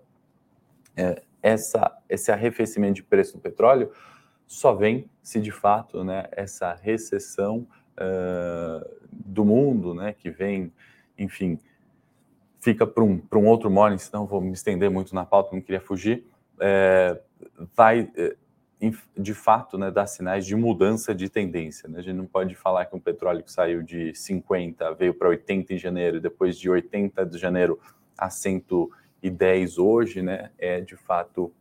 é, 0.96 1.22
essa, 1.42 1.98
esse 2.08 2.30
arrefecimento 2.30 2.94
de 2.94 3.02
preço 3.02 3.34
do 3.34 3.40
petróleo 3.40 3.90
só 4.46 4.74
vem 4.74 5.10
se 5.22 5.40
de 5.40 5.50
fato 5.50 6.04
né, 6.04 6.28
essa 6.32 6.74
recessão 6.74 7.66
uh, 7.98 8.88
do 9.10 9.44
mundo, 9.44 9.94
né, 9.94 10.12
que 10.12 10.30
vem, 10.30 10.72
enfim, 11.18 11.58
fica 12.60 12.86
para 12.86 13.02
um, 13.02 13.20
um 13.34 13.46
outro 13.46 13.70
morning, 13.70 13.98
senão 13.98 14.26
vou 14.26 14.40
me 14.40 14.52
estender 14.52 14.90
muito 14.90 15.14
na 15.14 15.24
pauta, 15.24 15.54
não 15.54 15.60
queria 15.60 15.80
fugir, 15.80 16.24
é, 16.60 17.20
vai 17.74 18.10
de 19.16 19.32
fato 19.32 19.78
né, 19.78 19.90
dar 19.90 20.06
sinais 20.06 20.44
de 20.44 20.56
mudança 20.56 21.14
de 21.14 21.28
tendência. 21.28 21.88
Né? 21.88 22.00
A 22.00 22.02
gente 22.02 22.16
não 22.16 22.26
pode 22.26 22.54
falar 22.54 22.86
que 22.86 22.96
um 22.96 23.00
petróleo 23.00 23.42
que 23.42 23.52
saiu 23.52 23.82
de 23.82 24.12
50 24.14 24.94
veio 24.94 25.14
para 25.14 25.28
80 25.28 25.74
em 25.74 25.78
janeiro, 25.78 26.20
depois 26.20 26.58
de 26.58 26.68
80 26.68 27.24
de 27.26 27.38
janeiro 27.38 27.78
a 28.18 28.28
110 29.22 29.78
hoje, 29.78 30.22
né, 30.22 30.50
é 30.58 30.80
de 30.80 30.96
fato 30.96 31.52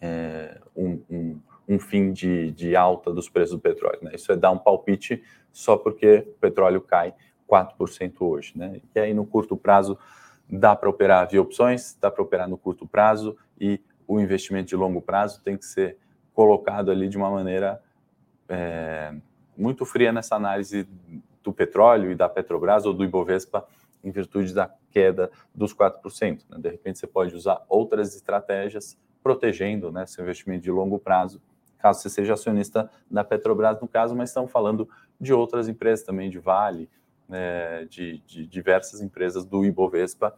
é, 0.00 0.58
um, 0.76 1.00
um, 1.10 1.40
um, 1.68 1.78
fim 1.78 2.12
de, 2.12 2.52
de 2.52 2.76
alta 2.76 3.12
dos 3.12 3.28
preços 3.28 3.56
do 3.56 3.60
petróleo. 3.60 3.98
Né? 4.02 4.12
Isso 4.14 4.30
é 4.32 4.36
dar 4.36 4.50
um 4.50 4.58
palpite 4.58 5.22
só 5.52 5.76
porque 5.76 6.26
o 6.26 6.40
petróleo 6.40 6.80
cai 6.80 7.14
4% 7.48 8.14
hoje. 8.20 8.52
Né? 8.56 8.80
E 8.94 9.00
aí, 9.00 9.14
no 9.14 9.26
curto 9.26 9.56
prazo, 9.56 9.98
dá 10.48 10.74
para 10.74 10.88
operar 10.88 11.28
via 11.28 11.42
opções, 11.42 11.96
dá 12.00 12.10
para 12.10 12.22
operar 12.22 12.48
no 12.48 12.56
curto 12.56 12.86
prazo 12.86 13.36
e 13.60 13.80
o 14.06 14.20
investimento 14.20 14.68
de 14.68 14.76
longo 14.76 15.00
prazo 15.00 15.42
tem 15.42 15.56
que 15.56 15.64
ser 15.64 15.96
colocado 16.34 16.90
ali 16.90 17.08
de 17.08 17.16
uma 17.16 17.30
maneira 17.30 17.80
é, 18.48 19.14
muito 19.56 19.84
fria 19.84 20.12
nessa 20.12 20.34
análise 20.34 20.88
do 21.42 21.52
petróleo 21.52 22.10
e 22.10 22.14
da 22.14 22.28
Petrobras 22.28 22.84
ou 22.86 22.92
do 22.92 23.04
Ibovespa 23.04 23.66
em 24.02 24.10
virtude 24.10 24.54
da 24.54 24.70
queda 24.90 25.30
dos 25.54 25.74
4%. 25.74 26.42
Né? 26.48 26.58
De 26.58 26.68
repente, 26.68 26.98
você 26.98 27.06
pode 27.06 27.34
usar 27.34 27.62
outras 27.68 28.14
estratégias 28.14 28.98
protegendo 29.22 29.92
né, 29.92 30.06
seu 30.06 30.24
investimento 30.24 30.62
de 30.62 30.70
longo 30.70 30.98
prazo, 30.98 31.40
caso 31.78 32.00
você 32.00 32.10
seja 32.10 32.34
acionista 32.34 32.90
da 33.10 33.24
Petrobras, 33.24 33.80
no 33.80 33.88
caso, 33.88 34.14
mas 34.14 34.30
estamos 34.30 34.50
falando 34.50 34.88
de 35.20 35.32
outras 35.32 35.68
empresas 35.68 36.04
também, 36.04 36.30
de 36.30 36.38
Vale, 36.38 36.88
né, 37.28 37.84
de, 37.84 38.18
de, 38.26 38.46
diversas 38.46 39.00
empresas 39.00 39.44
do 39.44 39.64
Ibovespa, 39.64 40.34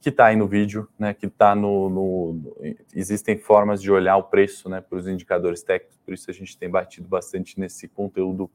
que 0.00 0.10
está 0.10 0.26
aí 0.26 0.36
no 0.36 0.46
vídeo, 0.46 0.88
né, 0.98 1.12
que 1.12 1.26
está 1.26 1.54
no, 1.54 1.88
no, 1.90 2.54
Existem 2.94 3.36
formas 3.36 3.82
de 3.82 3.90
olhar 3.90 4.16
o 4.16 4.22
preço 4.22 4.68
né, 4.68 4.80
para 4.80 4.96
os 4.96 5.06
indicadores 5.06 5.62
técnicos, 5.62 5.98
por 6.04 6.14
isso 6.14 6.30
a 6.30 6.34
gente 6.34 6.56
tem 6.56 6.70
batido 6.70 7.08
bastante 7.08 7.58
nesse 7.58 7.88
conteúdo 7.88 8.50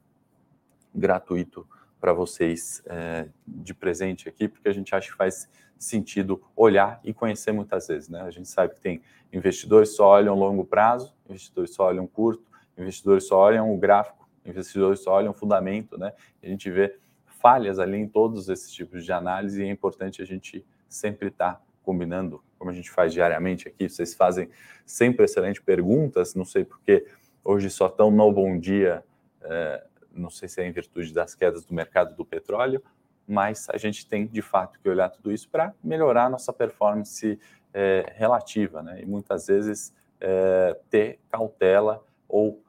gratuito 0.94 1.66
para 2.04 2.12
vocês 2.12 2.82
é, 2.84 3.26
de 3.48 3.72
presente 3.72 4.28
aqui, 4.28 4.46
porque 4.46 4.68
a 4.68 4.74
gente 4.74 4.94
acha 4.94 5.10
que 5.10 5.16
faz 5.16 5.48
sentido 5.78 6.42
olhar 6.54 7.00
e 7.02 7.14
conhecer 7.14 7.50
muitas 7.50 7.88
vezes. 7.88 8.10
Né? 8.10 8.20
A 8.20 8.30
gente 8.30 8.46
sabe 8.46 8.74
que 8.74 8.80
tem 8.82 9.00
investidores 9.32 9.96
só 9.96 10.08
olham 10.08 10.38
longo 10.38 10.66
prazo, 10.66 11.14
investidores 11.26 11.72
só 11.72 11.84
olham 11.84 12.06
curto, 12.06 12.44
investidores 12.76 13.26
só 13.26 13.38
olham 13.38 13.72
o 13.72 13.78
gráfico, 13.78 14.28
investidores 14.44 15.00
só 15.00 15.12
olham 15.12 15.30
o 15.30 15.34
fundamento, 15.34 15.96
né? 15.96 16.12
A 16.42 16.46
gente 16.46 16.70
vê 16.70 16.94
falhas 17.24 17.78
ali 17.78 17.96
em 17.96 18.06
todos 18.06 18.50
esses 18.50 18.70
tipos 18.70 19.02
de 19.02 19.10
análise 19.10 19.62
e 19.62 19.66
é 19.66 19.70
importante 19.70 20.20
a 20.20 20.26
gente 20.26 20.62
sempre 20.86 21.28
estar 21.28 21.54
tá 21.54 21.62
combinando, 21.82 22.44
como 22.58 22.70
a 22.70 22.74
gente 22.74 22.90
faz 22.90 23.14
diariamente 23.14 23.66
aqui. 23.66 23.88
Vocês 23.88 24.12
fazem 24.12 24.50
sempre 24.84 25.24
excelentes 25.24 25.62
perguntas, 25.62 26.34
não 26.34 26.44
sei 26.44 26.66
porque 26.66 27.06
hoje 27.42 27.70
só 27.70 27.86
estão 27.86 28.10
no 28.10 28.30
bom 28.30 28.58
dia, 28.58 29.02
é, 29.40 29.86
não 30.14 30.30
sei 30.30 30.48
se 30.48 30.60
é 30.60 30.66
em 30.66 30.72
virtude 30.72 31.12
das 31.12 31.34
quedas 31.34 31.64
do 31.64 31.74
mercado 31.74 32.14
do 32.14 32.24
petróleo, 32.24 32.82
mas 33.26 33.68
a 33.70 33.76
gente 33.76 34.06
tem 34.06 34.26
de 34.26 34.42
fato 34.42 34.78
que 34.80 34.88
olhar 34.88 35.08
tudo 35.08 35.32
isso 35.32 35.48
para 35.48 35.74
melhorar 35.82 36.30
nossa 36.30 36.52
performance 36.52 37.38
é, 37.72 38.12
relativa, 38.16 38.82
né? 38.82 39.02
E 39.02 39.06
muitas 39.06 39.46
vezes 39.46 39.94
é, 40.20 40.78
ter 40.90 41.18
cautela 41.30 42.04
ou 42.28 42.62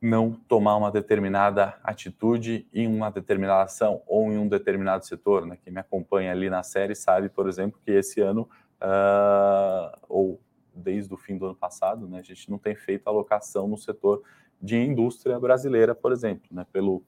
não 0.00 0.32
tomar 0.32 0.76
uma 0.76 0.90
determinada 0.90 1.78
atitude 1.82 2.66
em 2.72 2.86
uma 2.86 3.10
determinada 3.10 3.62
ação 3.62 4.02
ou 4.06 4.30
em 4.32 4.38
um 4.38 4.46
determinado 4.46 5.04
setor. 5.04 5.46
Né? 5.46 5.58
Quem 5.62 5.72
me 5.72 5.80
acompanha 5.80 6.30
ali 6.32 6.50
na 6.50 6.62
série 6.62 6.94
sabe, 6.94 7.28
por 7.28 7.48
exemplo, 7.48 7.80
que 7.84 7.90
esse 7.90 8.20
ano, 8.20 8.48
uh, 8.80 9.96
ou 10.08 10.40
desde 10.74 11.12
o 11.12 11.16
fim 11.16 11.38
do 11.38 11.46
ano 11.46 11.54
passado, 11.54 12.06
né, 12.06 12.18
a 12.18 12.22
gente 12.22 12.50
não 12.50 12.58
tem 12.58 12.74
feito 12.74 13.08
alocação 13.08 13.66
no 13.66 13.78
setor 13.78 14.22
de 14.60 14.76
indústria 14.76 15.38
brasileira, 15.38 15.94
por 15.94 16.12
exemplo, 16.12 16.48
né, 16.50 16.66
pelo 16.72 17.02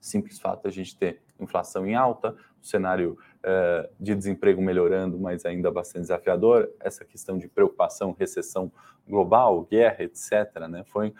simples 0.00 0.38
fato 0.38 0.62
de 0.62 0.68
a 0.68 0.70
gente 0.70 0.96
ter 0.96 1.22
inflação 1.40 1.86
em 1.86 1.94
alta, 1.94 2.36
o 2.62 2.66
cenário 2.66 3.18
uh, 3.40 3.88
de 3.98 4.14
desemprego 4.14 4.60
melhorando, 4.60 5.18
mas 5.18 5.44
ainda 5.44 5.70
bastante 5.70 6.02
desafiador, 6.02 6.70
essa 6.80 7.04
questão 7.04 7.38
de 7.38 7.48
preocupação, 7.48 8.14
recessão 8.18 8.70
global, 9.06 9.62
guerra, 9.64 10.04
etc., 10.04 10.68
né, 10.68 10.84
foi 10.84 11.14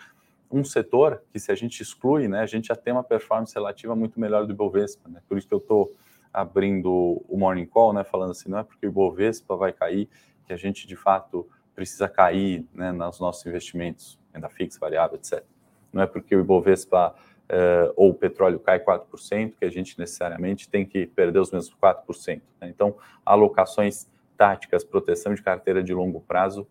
um 0.51 0.63
setor 0.63 1.23
que, 1.31 1.39
se 1.39 1.51
a 1.51 1.55
gente 1.55 1.81
exclui, 1.81 2.27
né, 2.27 2.41
a 2.41 2.45
gente 2.45 2.67
já 2.67 2.75
tem 2.75 2.93
uma 2.93 3.03
performance 3.03 3.53
relativa 3.53 3.95
muito 3.95 4.19
melhor 4.19 4.45
do 4.45 4.53
Ibovespa. 4.53 5.09
Né? 5.09 5.21
Por 5.27 5.37
isso 5.37 5.47
que 5.47 5.53
eu 5.53 5.59
estou 5.59 5.95
abrindo 6.31 7.23
o 7.27 7.37
Morning 7.37 7.65
Call, 7.65 7.93
né, 7.93 8.03
falando 8.03 8.31
assim, 8.31 8.49
não 8.49 8.59
é 8.59 8.63
porque 8.63 8.85
o 8.85 8.89
Ibovespa 8.89 9.55
vai 9.55 9.73
cair 9.73 10.09
que 10.45 10.53
a 10.53 10.57
gente, 10.57 10.87
de 10.87 10.95
fato, 10.95 11.47
precisa 11.73 12.07
cair 12.07 12.65
né, 12.73 12.91
nos 12.91 13.19
nossos 13.19 13.45
investimentos, 13.45 14.19
renda 14.35 14.49
fixa, 14.49 14.79
variável, 14.79 15.17
etc. 15.17 15.43
Não 15.91 16.01
é 16.01 16.07
porque 16.07 16.35
o 16.35 16.41
Ibovespa 16.41 17.15
uh, 17.45 17.93
ou 17.95 18.11
o 18.11 18.13
petróleo 18.13 18.59
cai 18.59 18.79
4% 18.79 19.53
que 19.57 19.65
a 19.65 19.69
gente 19.69 19.97
necessariamente 19.97 20.69
tem 20.69 20.85
que 20.85 21.07
perder 21.07 21.39
os 21.39 21.51
mesmos 21.51 21.75
4%. 21.81 22.41
Né? 22.59 22.69
Então, 22.69 22.95
alocações 23.25 24.07
táticas, 24.37 24.83
proteção 24.83 25.33
de 25.33 25.41
carteira 25.41 25.81
de 25.81 25.93
longo 25.93 26.19
prazo, 26.21 26.67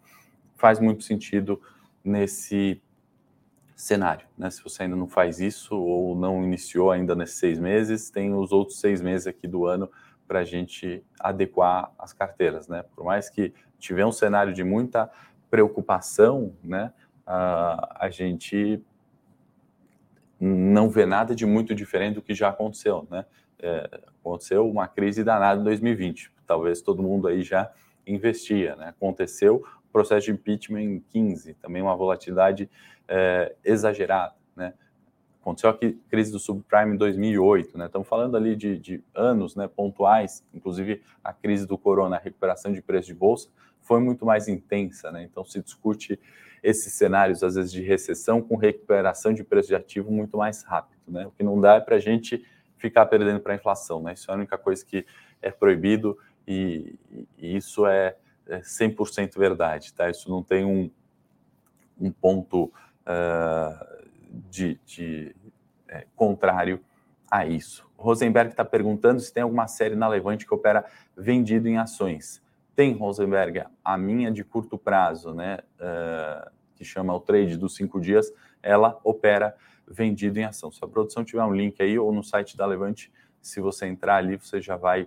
faz 0.56 0.78
muito 0.78 1.02
sentido 1.02 1.60
nesse 2.04 2.80
cenário. 3.74 4.26
Né? 4.36 4.50
Se 4.50 4.62
você 4.62 4.84
ainda 4.84 4.96
não 4.96 5.08
faz 5.08 5.40
isso 5.40 5.76
ou 5.76 6.14
não 6.14 6.44
iniciou 6.44 6.90
ainda 6.90 7.14
nesses 7.14 7.38
seis 7.38 7.58
meses, 7.58 8.10
tem 8.10 8.34
os 8.34 8.52
outros 8.52 8.78
seis 8.78 9.00
meses 9.00 9.26
aqui 9.26 9.48
do 9.48 9.66
ano 9.66 9.90
para 10.28 10.40
a 10.40 10.44
gente 10.44 11.02
adequar 11.18 11.92
as 11.98 12.12
carteiras. 12.12 12.68
Né? 12.68 12.84
Por 12.94 13.04
mais 13.04 13.28
que 13.28 13.52
tiver 13.78 14.06
um 14.06 14.12
cenário 14.12 14.52
de 14.52 14.62
muita 14.62 15.10
preocupação, 15.50 16.52
né, 16.62 16.92
a, 17.26 18.06
a 18.06 18.10
gente 18.10 18.82
não 20.40 20.90
vê 20.90 21.06
nada 21.06 21.34
de 21.34 21.46
muito 21.46 21.74
diferente 21.74 22.14
do 22.14 22.22
que 22.22 22.34
já 22.34 22.48
aconteceu. 22.48 23.06
Né? 23.10 23.24
É, 23.58 24.00
aconteceu 24.20 24.68
uma 24.68 24.86
crise 24.86 25.24
danada 25.24 25.60
em 25.60 25.64
2020. 25.64 26.32
Talvez 26.46 26.82
todo 26.82 27.02
mundo 27.02 27.28
aí 27.28 27.42
já 27.42 27.70
investia. 28.06 28.76
Né? 28.76 28.88
Aconteceu 28.88 29.64
o 29.88 29.92
processo 29.92 30.26
de 30.26 30.32
impeachment 30.32 30.82
em 30.82 31.00
15, 31.10 31.54
também 31.54 31.80
uma 31.80 31.96
volatilidade 31.96 32.68
é, 33.08 33.54
exagerada, 33.64 34.34
né? 34.56 34.74
Aconteceu 35.40 35.68
a 35.68 35.78
crise 36.08 36.32
do 36.32 36.38
subprime 36.38 36.94
em 36.94 36.96
2008, 36.96 37.76
né? 37.76 37.86
Estamos 37.86 38.08
falando 38.08 38.34
ali 38.34 38.56
de, 38.56 38.78
de, 38.78 39.04
anos, 39.14 39.54
né, 39.54 39.68
pontuais, 39.68 40.42
inclusive 40.54 41.02
a 41.22 41.34
crise 41.34 41.66
do 41.66 41.76
corona, 41.76 42.16
a 42.16 42.18
recuperação 42.18 42.72
de 42.72 42.80
preço 42.80 43.08
de 43.08 43.14
bolsa 43.14 43.50
foi 43.82 44.00
muito 44.00 44.24
mais 44.24 44.48
intensa, 44.48 45.12
né? 45.12 45.22
Então 45.22 45.44
se 45.44 45.62
discute 45.62 46.18
esses 46.64 46.94
cenários 46.94 47.42
às 47.44 47.56
vezes 47.56 47.70
de 47.70 47.82
recessão 47.82 48.40
com 48.40 48.56
recuperação 48.56 49.34
de 49.34 49.44
preço 49.44 49.68
de 49.68 49.74
ativo 49.74 50.10
muito 50.10 50.38
mais 50.38 50.62
rápido, 50.62 50.98
né? 51.06 51.26
O 51.26 51.30
que 51.30 51.42
não 51.42 51.60
dá 51.60 51.74
é 51.74 51.80
para 51.80 51.96
a 51.96 52.00
gente 52.00 52.42
ficar 52.78 53.04
perdendo 53.04 53.38
para 53.38 53.52
a 53.52 53.56
inflação, 53.56 54.02
né? 54.02 54.14
Isso 54.14 54.30
é 54.30 54.34
a 54.34 54.36
única 54.36 54.56
coisa 54.56 54.82
que 54.84 55.06
é 55.42 55.50
proibido 55.50 56.18
e, 56.48 56.98
e 57.36 57.54
isso 57.54 57.86
é, 57.86 58.16
é 58.48 58.60
100% 58.60 59.38
verdade, 59.38 59.92
tá? 59.92 60.08
Isso 60.08 60.30
não 60.30 60.42
tem 60.42 60.64
um, 60.64 60.90
um 62.00 62.10
ponto 62.10 62.64
uh, 62.64 64.06
de, 64.50 64.80
de 64.86 65.36
é, 65.86 66.06
contrário 66.16 66.80
a 67.30 67.44
isso. 67.44 67.86
Rosenberg 67.98 68.52
está 68.52 68.64
perguntando 68.64 69.20
se 69.20 69.32
tem 69.32 69.42
alguma 69.42 69.68
série 69.68 69.94
na 69.94 70.08
Levante 70.08 70.46
que 70.46 70.54
opera 70.54 70.84
vendido 71.14 71.68
em 71.68 71.76
ações. 71.76 72.42
Tem, 72.74 72.92
Rosenberg, 72.94 73.64
a 73.84 73.98
minha 73.98 74.32
de 74.32 74.42
curto 74.42 74.76
prazo, 74.78 75.32
né, 75.32 75.58
uh, 75.78 76.53
que 76.74 76.84
chama 76.84 77.14
o 77.14 77.20
trade 77.20 77.56
dos 77.56 77.74
cinco 77.74 78.00
dias, 78.00 78.32
ela 78.62 78.98
opera 79.04 79.54
vendido 79.86 80.38
em 80.38 80.44
ação. 80.44 80.72
Se 80.72 80.82
a 80.82 80.88
produção 80.88 81.24
tiver 81.24 81.44
um 81.44 81.54
link 81.54 81.80
aí 81.82 81.98
ou 81.98 82.12
no 82.12 82.22
site 82.22 82.56
da 82.56 82.66
Levante, 82.66 83.12
se 83.40 83.60
você 83.60 83.86
entrar 83.86 84.16
ali, 84.16 84.36
você 84.36 84.60
já 84.60 84.76
vai 84.76 85.06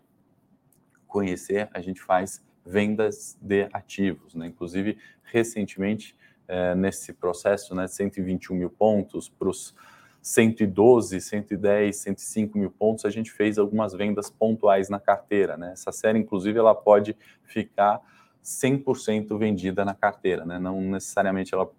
conhecer. 1.07 1.69
A 1.73 1.81
gente 1.81 2.01
faz 2.01 2.45
vendas 2.65 3.37
de 3.41 3.67
ativos, 3.73 4.35
né? 4.35 4.47
Inclusive, 4.47 4.97
recentemente, 5.23 6.15
é, 6.47 6.75
nesse 6.75 7.13
processo, 7.13 7.73
né, 7.73 7.87
121 7.87 8.55
mil 8.55 8.69
pontos 8.69 9.27
para 9.27 9.49
os 9.49 9.73
112, 10.21 11.21
110, 11.21 11.95
105 11.95 12.57
mil 12.57 12.69
pontos, 12.71 13.05
a 13.05 13.09
gente 13.09 13.31
fez 13.31 13.57
algumas 13.57 13.93
vendas 13.93 14.29
pontuais 14.29 14.89
na 14.89 14.99
carteira, 14.99 15.55
né? 15.55 15.71
Essa 15.71 15.91
série, 15.91 16.19
inclusive, 16.19 16.59
ela 16.59 16.75
pode 16.75 17.15
ficar 17.43 18.01
100% 18.47 19.37
vendida 19.37 19.83
na 19.83 19.93
carteira, 19.93 20.45
né? 20.45 20.57
Não 20.57 20.79
necessariamente 20.79 21.53
ela 21.53 21.69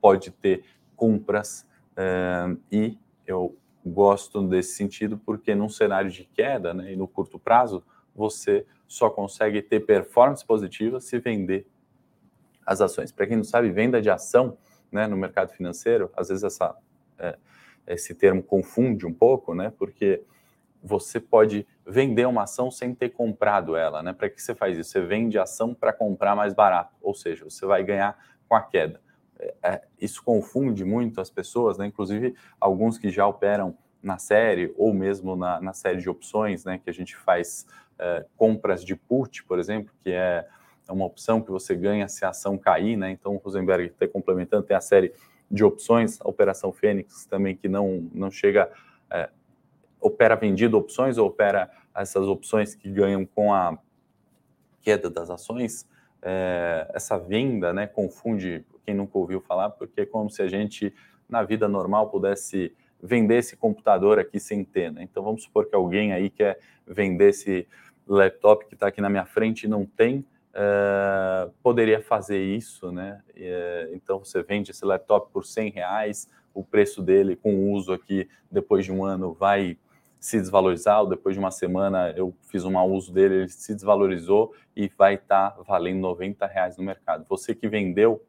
pode 0.00 0.30
ter 0.30 0.64
compras 0.94 1.66
é, 1.96 2.56
e 2.70 2.96
eu 3.26 3.56
gosto 3.84 4.46
desse 4.46 4.76
sentido 4.76 5.18
porque 5.18 5.56
num 5.56 5.68
cenário 5.68 6.08
de 6.08 6.24
queda, 6.24 6.72
né, 6.72 6.92
e 6.92 6.96
no 6.96 7.08
curto 7.08 7.38
prazo, 7.38 7.82
você 8.14 8.64
só 8.86 9.10
consegue 9.10 9.60
ter 9.60 9.80
performance 9.80 10.44
positiva 10.44 11.00
se 11.00 11.18
vender 11.18 11.66
as 12.64 12.80
ações. 12.80 13.10
Para 13.10 13.26
quem 13.26 13.36
não 13.36 13.44
sabe, 13.44 13.70
venda 13.70 14.00
de 14.00 14.08
ação 14.08 14.56
né, 14.92 15.08
no 15.08 15.16
mercado 15.16 15.52
financeiro, 15.52 16.10
às 16.16 16.28
vezes 16.28 16.44
essa, 16.44 16.76
é, 17.18 17.36
esse 17.88 18.14
termo 18.14 18.42
confunde 18.42 19.04
um 19.04 19.12
pouco, 19.12 19.52
né, 19.52 19.72
porque 19.76 20.22
você 20.82 21.18
pode 21.20 21.66
vender 21.86 22.26
uma 22.26 22.44
ação 22.44 22.70
sem 22.70 22.94
ter 22.94 23.10
comprado 23.10 23.76
ela. 23.76 24.02
Né? 24.02 24.12
Para 24.12 24.28
que 24.28 24.40
você 24.40 24.54
faz 24.54 24.78
isso? 24.78 24.90
Você 24.90 25.00
vende 25.00 25.38
ação 25.38 25.74
para 25.74 25.92
comprar 25.92 26.36
mais 26.36 26.54
barato, 26.54 26.94
ou 27.00 27.14
seja, 27.14 27.44
você 27.44 27.66
vai 27.66 27.82
ganhar 27.82 28.16
com 28.48 28.54
a 28.54 28.62
queda. 28.62 29.00
É, 29.38 29.54
é, 29.62 29.82
isso 30.00 30.22
confunde 30.22 30.84
muito 30.84 31.20
as 31.20 31.30
pessoas, 31.30 31.78
né? 31.78 31.86
inclusive 31.86 32.34
alguns 32.60 32.98
que 32.98 33.10
já 33.10 33.26
operam 33.26 33.76
na 34.02 34.18
série 34.18 34.72
ou 34.76 34.92
mesmo 34.94 35.36
na, 35.36 35.60
na 35.60 35.72
série 35.72 36.00
de 36.00 36.08
opções, 36.08 36.64
né, 36.64 36.78
que 36.78 36.88
a 36.88 36.92
gente 36.92 37.16
faz 37.16 37.66
é, 37.98 38.24
compras 38.36 38.84
de 38.84 38.94
put, 38.94 39.44
por 39.44 39.58
exemplo, 39.58 39.92
que 40.00 40.10
é 40.10 40.46
uma 40.88 41.04
opção 41.04 41.40
que 41.42 41.50
você 41.50 41.74
ganha 41.74 42.08
se 42.08 42.24
a 42.24 42.30
ação 42.30 42.56
cair, 42.56 42.96
né? 42.96 43.10
Então, 43.10 43.34
o 43.34 43.36
Rosenberg 43.36 43.88
está 43.88 44.08
complementando, 44.08 44.62
tem 44.62 44.76
a 44.76 44.80
série 44.80 45.12
de 45.50 45.62
opções, 45.62 46.18
a 46.20 46.28
Operação 46.28 46.72
Fênix 46.72 47.26
também, 47.26 47.54
que 47.54 47.68
não, 47.68 48.08
não 48.12 48.30
chega, 48.30 48.70
é, 49.10 49.28
opera 50.00 50.36
vendido 50.36 50.76
opções 50.76 51.18
ou 51.18 51.26
opera 51.26 51.70
essas 51.94 52.26
opções 52.26 52.74
que 52.74 52.90
ganham 52.90 53.26
com 53.26 53.52
a 53.52 53.78
queda 54.82 55.10
das 55.10 55.30
ações. 55.30 55.88
É, 56.22 56.90
essa 56.94 57.18
venda, 57.18 57.72
né, 57.72 57.86
confunde 57.86 58.64
quem 58.84 58.94
nunca 58.94 59.18
ouviu 59.18 59.40
falar, 59.40 59.70
porque 59.70 60.02
é 60.02 60.06
como 60.06 60.30
se 60.30 60.42
a 60.42 60.48
gente, 60.48 60.94
na 61.28 61.42
vida 61.42 61.68
normal, 61.68 62.08
pudesse 62.08 62.74
vender 63.00 63.36
esse 63.36 63.56
computador 63.56 64.18
aqui 64.18 64.40
sem 64.40 64.64
ter, 64.64 64.90
né? 64.90 65.02
Então, 65.02 65.22
vamos 65.22 65.44
supor 65.44 65.66
que 65.66 65.74
alguém 65.74 66.12
aí 66.12 66.28
quer 66.30 66.58
vender 66.86 67.28
esse 67.28 67.68
laptop 68.06 68.66
que 68.66 68.74
está 68.74 68.88
aqui 68.88 69.00
na 69.00 69.10
minha 69.10 69.26
frente 69.26 69.64
e 69.64 69.68
não 69.68 69.84
tem, 69.84 70.24
uh, 70.54 71.52
poderia 71.62 72.00
fazer 72.00 72.42
isso, 72.42 72.90
né? 72.90 73.22
Uh, 73.36 73.94
então 73.94 74.18
você 74.18 74.42
vende 74.42 74.70
esse 74.70 74.84
laptop 74.84 75.30
por 75.32 75.44
100 75.44 75.70
reais, 75.70 76.28
o 76.54 76.64
preço 76.64 77.02
dele 77.02 77.36
com 77.36 77.70
uso 77.72 77.92
aqui 77.92 78.28
depois 78.50 78.84
de 78.84 78.92
um 78.92 79.04
ano 79.04 79.32
vai 79.32 79.76
se 80.20 80.40
desvalorizar, 80.40 81.00
ou 81.00 81.08
depois 81.08 81.34
de 81.34 81.38
uma 81.38 81.50
semana 81.50 82.12
eu 82.16 82.34
fiz 82.42 82.64
um 82.64 82.72
mau 82.72 82.90
uso 82.90 83.12
dele, 83.12 83.34
ele 83.34 83.48
se 83.48 83.74
desvalorizou 83.74 84.52
e 84.74 84.88
vai 84.96 85.14
estar 85.14 85.50
tá 85.50 85.62
valendo 85.62 86.00
90 86.00 86.46
reais 86.46 86.76
no 86.76 86.84
mercado. 86.84 87.24
Você 87.28 87.54
que 87.54 87.68
vendeu 87.68 88.24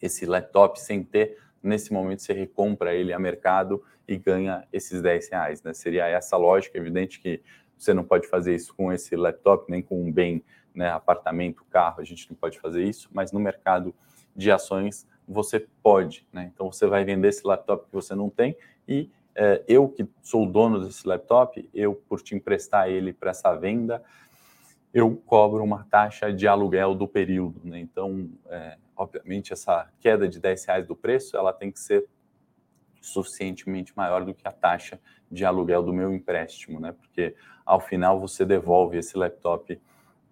esse 0.00 0.26
laptop 0.26 0.80
sem 0.80 1.02
ter, 1.02 1.38
nesse 1.62 1.92
momento 1.92 2.22
você 2.22 2.32
recompra 2.32 2.94
ele 2.94 3.12
a 3.12 3.18
mercado 3.18 3.82
e 4.06 4.16
ganha 4.16 4.66
esses 4.72 5.00
10 5.00 5.30
reais, 5.30 5.62
né? 5.62 5.72
Seria 5.72 6.06
essa 6.08 6.36
lógica, 6.36 6.76
evidente 6.76 7.20
que 7.20 7.40
você 7.78 7.94
não 7.94 8.04
pode 8.04 8.28
fazer 8.28 8.54
isso 8.54 8.74
com 8.74 8.92
esse 8.92 9.16
laptop, 9.16 9.70
nem 9.70 9.82
com 9.82 10.02
um 10.02 10.12
bem, 10.12 10.44
né, 10.74 10.90
apartamento, 10.90 11.64
carro, 11.70 12.00
a 12.00 12.04
gente 12.04 12.30
não 12.30 12.36
pode 12.36 12.58
fazer 12.58 12.82
isso, 12.84 13.08
mas 13.12 13.32
no 13.32 13.40
mercado 13.40 13.94
de 14.34 14.50
ações 14.50 15.06
você 15.26 15.66
pode, 15.82 16.26
né? 16.32 16.50
Então 16.52 16.70
você 16.70 16.86
vai 16.86 17.04
vender 17.04 17.28
esse 17.28 17.46
laptop 17.46 17.86
que 17.86 17.92
você 17.92 18.14
não 18.14 18.28
tem 18.28 18.56
e 18.86 19.10
é, 19.34 19.62
eu 19.66 19.88
que 19.88 20.06
sou 20.22 20.44
o 20.44 20.50
dono 20.50 20.84
desse 20.84 21.06
laptop, 21.06 21.68
eu 21.72 21.94
por 21.94 22.20
te 22.20 22.34
emprestar 22.34 22.88
ele 22.88 23.12
para 23.12 23.30
essa 23.30 23.54
venda, 23.54 24.02
eu 24.92 25.16
cobro 25.26 25.64
uma 25.64 25.84
taxa 25.84 26.32
de 26.32 26.46
aluguel 26.46 26.94
do 26.94 27.08
período, 27.08 27.60
né? 27.64 27.78
Então, 27.80 28.28
é, 28.48 28.76
obviamente, 28.96 29.52
essa 29.52 29.88
queda 30.00 30.28
de 30.28 30.38
10 30.38 30.64
reais 30.66 30.86
do 30.86 30.94
preço, 30.94 31.36
ela 31.36 31.52
tem 31.52 31.70
que 31.70 31.80
ser 31.80 32.06
suficientemente 33.00 33.92
maior 33.96 34.24
do 34.24 34.34
que 34.34 34.46
a 34.46 34.52
taxa 34.52 35.00
de 35.30 35.44
aluguel 35.44 35.82
do 35.82 35.92
meu 35.92 36.12
empréstimo, 36.12 36.78
né? 36.78 36.92
Porque 36.92 37.34
ao 37.64 37.80
final 37.80 38.20
você 38.20 38.44
devolve 38.44 38.98
esse 38.98 39.16
laptop 39.16 39.80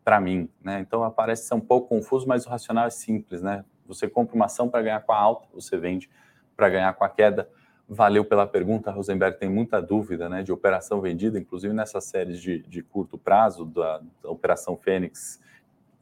para 0.04 0.20
mim, 0.20 0.48
né? 0.62 0.80
Então 0.80 1.08
parece 1.10 1.46
ser 1.46 1.54
um 1.54 1.60
pouco 1.60 1.88
confuso, 1.88 2.28
mas 2.28 2.46
o 2.46 2.50
racional 2.50 2.86
é 2.86 2.90
simples, 2.90 3.42
né? 3.42 3.64
Você 3.86 4.08
compra 4.08 4.36
uma 4.36 4.44
ação 4.44 4.68
para 4.68 4.82
ganhar 4.82 5.00
com 5.00 5.12
a 5.12 5.18
alta, 5.18 5.48
você 5.52 5.76
vende 5.76 6.08
para 6.56 6.68
ganhar 6.68 6.92
com 6.94 7.02
a 7.02 7.08
queda. 7.08 7.48
Valeu 7.92 8.24
pela 8.24 8.46
pergunta, 8.46 8.92
Rosenberg 8.92 9.36
tem 9.36 9.48
muita 9.48 9.82
dúvida, 9.82 10.28
né, 10.28 10.44
de 10.44 10.52
operação 10.52 11.00
vendida, 11.00 11.40
inclusive 11.40 11.74
nessa 11.74 12.00
série 12.00 12.34
de, 12.34 12.60
de 12.62 12.84
curto 12.84 13.18
prazo 13.18 13.64
da, 13.64 14.00
da 14.22 14.30
Operação 14.30 14.76
Fênix 14.76 15.42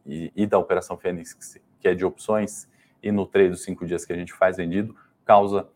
e, 0.05 0.31
e, 0.37 0.47
da 0.47 0.59
Operação 0.59 0.99
Fênix, 0.99 1.59
que 1.81 1.89
é 1.89 1.95
de 1.95 2.05
opções, 2.05 2.69
e 3.03 3.11
no 3.11 3.25
trade 3.25 3.49
dos 3.49 3.63
cinco 3.63 3.87
dias 3.87 4.05
que 4.05 4.13
a 4.13 4.17
gente 4.17 4.35
faz 4.35 4.59
vendido, 4.59 4.95
causa 5.25 5.67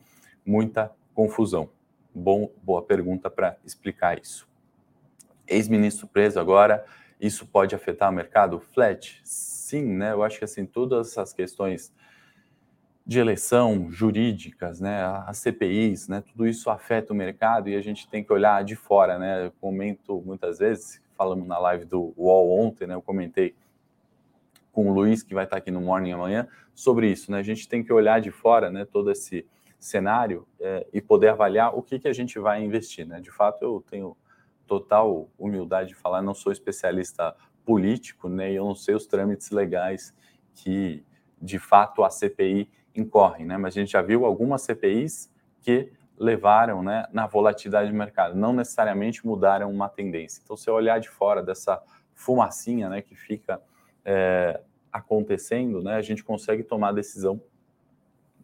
muita 0.45 0.93
confusão. 1.15 1.71
Bom, 2.15 2.53
boa 2.63 2.83
pergunta 2.83 3.31
para 3.31 3.57
explicar 3.65 4.21
isso. 4.21 4.47
Ex-ministro 5.49 6.07
preso 6.07 6.39
agora, 6.39 6.85
isso 7.19 7.47
pode 7.47 7.75
afetar 7.75 8.11
o 8.11 8.15
mercado? 8.15 8.61
Flat? 8.61 9.19
Sim, 9.25 9.97
né? 9.97 10.13
Eu 10.13 10.23
acho 10.23 10.39
que 10.39 10.45
assim, 10.45 10.67
todas 10.67 11.13
essas 11.13 11.33
questões 11.33 11.91
de 13.05 13.19
eleição 13.19 13.91
jurídicas, 13.91 14.81
né, 14.81 15.03
as 15.27 15.39
CPIs, 15.39 16.09
né, 16.09 16.21
tudo 16.21 16.47
isso 16.47 16.71
afeta 16.71 17.13
o 17.13 17.17
mercado 17.17 17.69
e 17.69 17.75
a 17.75 17.81
gente 17.81 18.09
tem 18.09 18.23
que 18.23 18.33
olhar 18.33 18.63
de 18.63 18.77
fora, 18.77 19.19
né? 19.19 19.47
Eu 19.47 19.53
comento 19.61 20.23
muitas 20.25 20.61
vezes, 20.61 21.03
falamos 21.17 21.47
na 21.47 21.59
live 21.59 21.85
do 21.85 22.15
UOL 22.17 22.61
ontem, 22.61 22.87
né, 22.87 22.95
eu 22.95 23.03
comentei 23.03 23.55
com 24.71 24.89
o 24.89 24.95
Luiz, 24.95 25.23
que 25.23 25.35
vai 25.35 25.45
estar 25.45 25.57
aqui 25.57 25.71
no 25.71 25.81
Morning 25.81 26.13
amanhã, 26.13 26.49
sobre 26.75 27.11
isso, 27.11 27.31
né? 27.31 27.39
A 27.39 27.43
gente 27.43 27.69
tem 27.69 27.83
que 27.83 27.93
olhar 27.93 28.21
de 28.21 28.31
fora, 28.31 28.71
né, 28.71 28.85
todo 28.85 29.11
esse 29.11 29.45
cenário 29.83 30.47
é, 30.61 30.87
e 30.93 31.01
poder 31.01 31.29
avaliar 31.29 31.77
o 31.77 31.83
que, 31.83 31.99
que 31.99 32.09
a 32.09 32.13
gente 32.13 32.39
vai 32.39 32.63
investir. 32.63 33.07
Né? 33.07 33.21
De 33.21 33.31
fato, 33.31 33.63
eu 33.63 33.85
tenho 33.91 34.17
total 34.67 35.29
humildade 35.37 35.91
de 35.91 35.95
falar, 35.95 36.23
não 36.23 36.35
sou 36.35 36.53
especialista 36.53 37.35
político, 37.65 38.29
né? 38.29 38.53
E 38.53 38.57
eu 38.57 38.65
não 38.65 38.75
sei 38.75 38.95
os 38.95 39.07
trâmites 39.07 39.51
legais 39.51 40.15
que, 40.55 41.05
de 41.41 41.59
fato, 41.59 42.03
a 42.05 42.11
CPI 42.11 42.71
incorre, 42.95 43.45
né? 43.45 43.57
Mas 43.57 43.77
a 43.77 43.81
gente 43.81 43.93
já 43.93 44.03
viu 44.03 44.25
algumas 44.25 44.63
CPIs 44.63 45.31
que 45.61 45.93
levaram, 46.19 46.83
né, 46.83 47.07
na 47.13 47.27
volatilidade 47.27 47.91
do 47.91 47.97
mercado, 47.97 48.37
não 48.37 48.53
necessariamente 48.53 49.27
mudaram 49.27 49.71
uma 49.71 49.89
tendência. 49.89 50.41
Então, 50.45 50.57
se 50.57 50.69
eu 50.71 50.75
olhar 50.75 51.01
de 51.01 51.09
fora 51.09 51.43
dessa 51.43 51.83
fumacinha, 52.15 52.89
né, 52.89 53.03
que 53.03 53.17
fica 53.17 53.61
é, 54.05 54.61
acontecendo, 54.93 55.83
né, 55.83 55.95
a 55.97 56.03
gente 56.03 56.23
consegue 56.23 56.63
tomar 56.63 56.91
a 56.91 56.93
decisão 56.93 57.43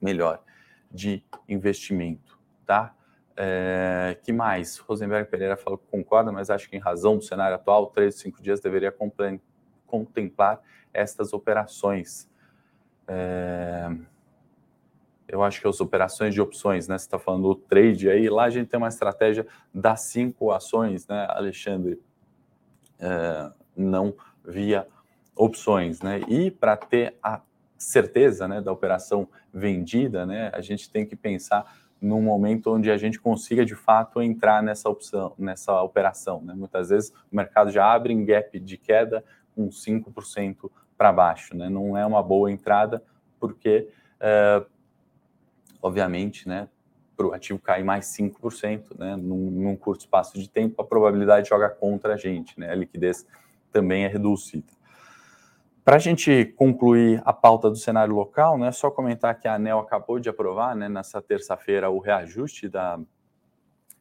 melhor 0.00 0.42
de 0.90 1.22
investimento, 1.48 2.38
tá? 2.64 2.94
É, 3.36 4.18
que 4.24 4.32
mais? 4.32 4.78
Rosenberg 4.78 5.30
Pereira 5.30 5.56
falou 5.56 5.78
que 5.78 5.86
concorda, 5.86 6.32
mas 6.32 6.50
acho 6.50 6.68
que 6.68 6.76
em 6.76 6.80
razão 6.80 7.16
do 7.16 7.22
cenário 7.22 7.54
atual, 7.54 7.86
três, 7.86 8.16
cinco 8.16 8.42
dias 8.42 8.60
deveria 8.60 8.92
contemplar 9.86 10.60
estas 10.92 11.32
operações. 11.32 12.28
É, 13.06 13.88
eu 15.28 15.42
acho 15.42 15.60
que 15.60 15.68
as 15.68 15.80
operações 15.80 16.34
de 16.34 16.40
opções, 16.40 16.88
né? 16.88 16.96
Você 16.96 17.04
está 17.04 17.18
falando 17.18 17.48
do 17.48 17.54
trade 17.54 18.08
aí, 18.08 18.28
lá 18.28 18.44
a 18.44 18.50
gente 18.50 18.68
tem 18.68 18.78
uma 18.78 18.88
estratégia 18.88 19.46
das 19.72 20.00
cinco 20.00 20.50
ações, 20.50 21.06
né, 21.06 21.26
Alexandre? 21.30 22.00
É, 22.98 23.50
não 23.76 24.14
via 24.44 24.86
opções, 25.36 26.00
né? 26.00 26.20
E 26.28 26.50
para 26.50 26.76
ter 26.76 27.14
a 27.22 27.40
certeza 27.76 28.48
né, 28.48 28.60
da 28.60 28.72
operação 28.72 29.28
vendida, 29.54 30.26
né, 30.26 30.50
a 30.52 30.60
gente 30.60 30.90
tem 30.90 31.06
que 31.06 31.14
pensar 31.14 31.64
num 32.00 32.22
momento 32.22 32.74
onde 32.74 32.90
a 32.90 32.96
gente 32.96 33.20
consiga 33.20 33.64
de 33.64 33.74
fato 33.74 34.22
entrar 34.22 34.62
nessa 34.62 34.88
opção, 34.88 35.34
nessa 35.38 35.80
operação. 35.82 36.40
Né? 36.42 36.54
Muitas 36.54 36.90
vezes 36.90 37.12
o 37.30 37.36
mercado 37.36 37.70
já 37.70 37.92
abre 37.92 38.12
em 38.12 38.24
gap 38.24 38.58
de 38.58 38.76
queda 38.76 39.24
com 39.54 39.68
5% 39.68 40.70
para 40.96 41.12
baixo. 41.12 41.56
Né? 41.56 41.68
Não 41.68 41.96
é 41.96 42.06
uma 42.06 42.22
boa 42.22 42.50
entrada, 42.50 43.02
porque, 43.40 43.88
é, 44.20 44.64
obviamente, 45.82 46.48
né, 46.48 46.68
para 47.18 47.26
o 47.26 47.32
ativo 47.32 47.58
cair 47.58 47.84
mais 47.84 48.06
5% 48.06 48.96
né, 48.96 49.16
num, 49.16 49.50
num 49.50 49.76
curto 49.76 50.02
espaço 50.02 50.38
de 50.38 50.48
tempo, 50.48 50.80
a 50.80 50.84
probabilidade 50.84 51.48
joga 51.48 51.68
contra 51.68 52.14
a 52.14 52.16
gente, 52.16 52.58
né? 52.58 52.70
a 52.70 52.74
liquidez 52.76 53.26
também 53.72 54.04
é 54.04 54.08
reduzida. 54.08 54.72
Para 55.84 55.96
a 55.96 55.98
gente 55.98 56.44
concluir 56.56 57.20
a 57.24 57.32
pauta 57.32 57.68
do 57.68 57.76
cenário 57.76 58.14
local, 58.14 58.56
né, 58.56 58.70
só 58.70 58.90
comentar 58.90 59.38
que 59.40 59.48
a 59.48 59.54
ANEL 59.54 59.80
acabou 59.80 60.20
de 60.20 60.28
aprovar, 60.28 60.76
né, 60.76 60.88
nessa 60.88 61.20
terça-feira, 61.20 61.90
o 61.90 61.98
reajuste 61.98 62.68
da 62.68 63.00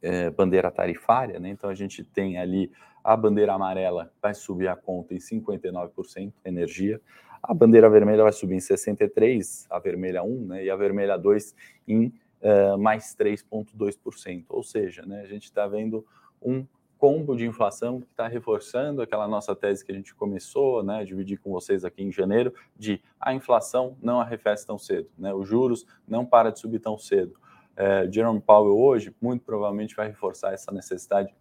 é, 0.01 0.29
bandeira 0.29 0.69
tarifária, 0.69 1.39
né, 1.39 1.49
então 1.49 1.69
a 1.69 1.75
gente 1.75 2.03
tem 2.03 2.37
ali 2.37 2.71
a 3.07 3.15
bandeira 3.15 3.53
amarela 3.53 4.11
vai 4.21 4.33
subir 4.33 4.67
a 4.67 4.75
conta 4.75 5.13
em 5.13 5.17
59% 5.17 6.33
energia, 6.43 6.99
a 7.41 7.53
bandeira 7.53 7.89
vermelha 7.89 8.21
vai 8.21 8.33
subir 8.33 8.55
em 8.55 8.59
63%, 8.59 9.65
a 9.69 9.79
vermelha 9.79 10.21
1, 10.21 10.45
né, 10.45 10.65
e 10.65 10.69
a 10.69 10.75
vermelha 10.75 11.15
2 11.15 11.55
em 11.87 12.07
uh, 12.41 12.77
mais 12.77 13.15
3,2%, 13.15 14.43
ou 14.49 14.61
seja, 14.61 15.05
né, 15.05 15.21
a 15.21 15.25
gente 15.25 15.45
está 15.45 15.65
vendo 15.65 16.05
um 16.41 16.67
combo 16.97 17.33
de 17.37 17.45
inflação 17.45 18.01
que 18.01 18.07
está 18.07 18.27
reforçando 18.27 19.01
aquela 19.01 19.25
nossa 19.25 19.55
tese 19.55 19.85
que 19.85 19.91
a 19.93 19.95
gente 19.95 20.13
começou, 20.13 20.83
né, 20.83 21.05
dividir 21.05 21.39
com 21.39 21.49
vocês 21.49 21.85
aqui 21.85 22.03
em 22.03 22.11
janeiro, 22.11 22.53
de 22.75 23.01
a 23.21 23.33
inflação 23.33 23.95
não 24.01 24.19
arrefece 24.19 24.67
tão 24.67 24.77
cedo, 24.77 25.07
né, 25.17 25.33
os 25.33 25.47
juros 25.47 25.85
não 26.05 26.25
para 26.25 26.49
de 26.49 26.59
subir 26.59 26.79
tão 26.79 26.97
cedo. 26.97 27.39
É, 27.73 28.11
Jerome 28.11 28.41
Powell 28.41 28.77
hoje 28.77 29.15
muito 29.21 29.45
provavelmente 29.45 29.95
vai 29.95 30.09
reforçar 30.09 30.51
essa 30.51 30.73
necessidade 30.73 31.33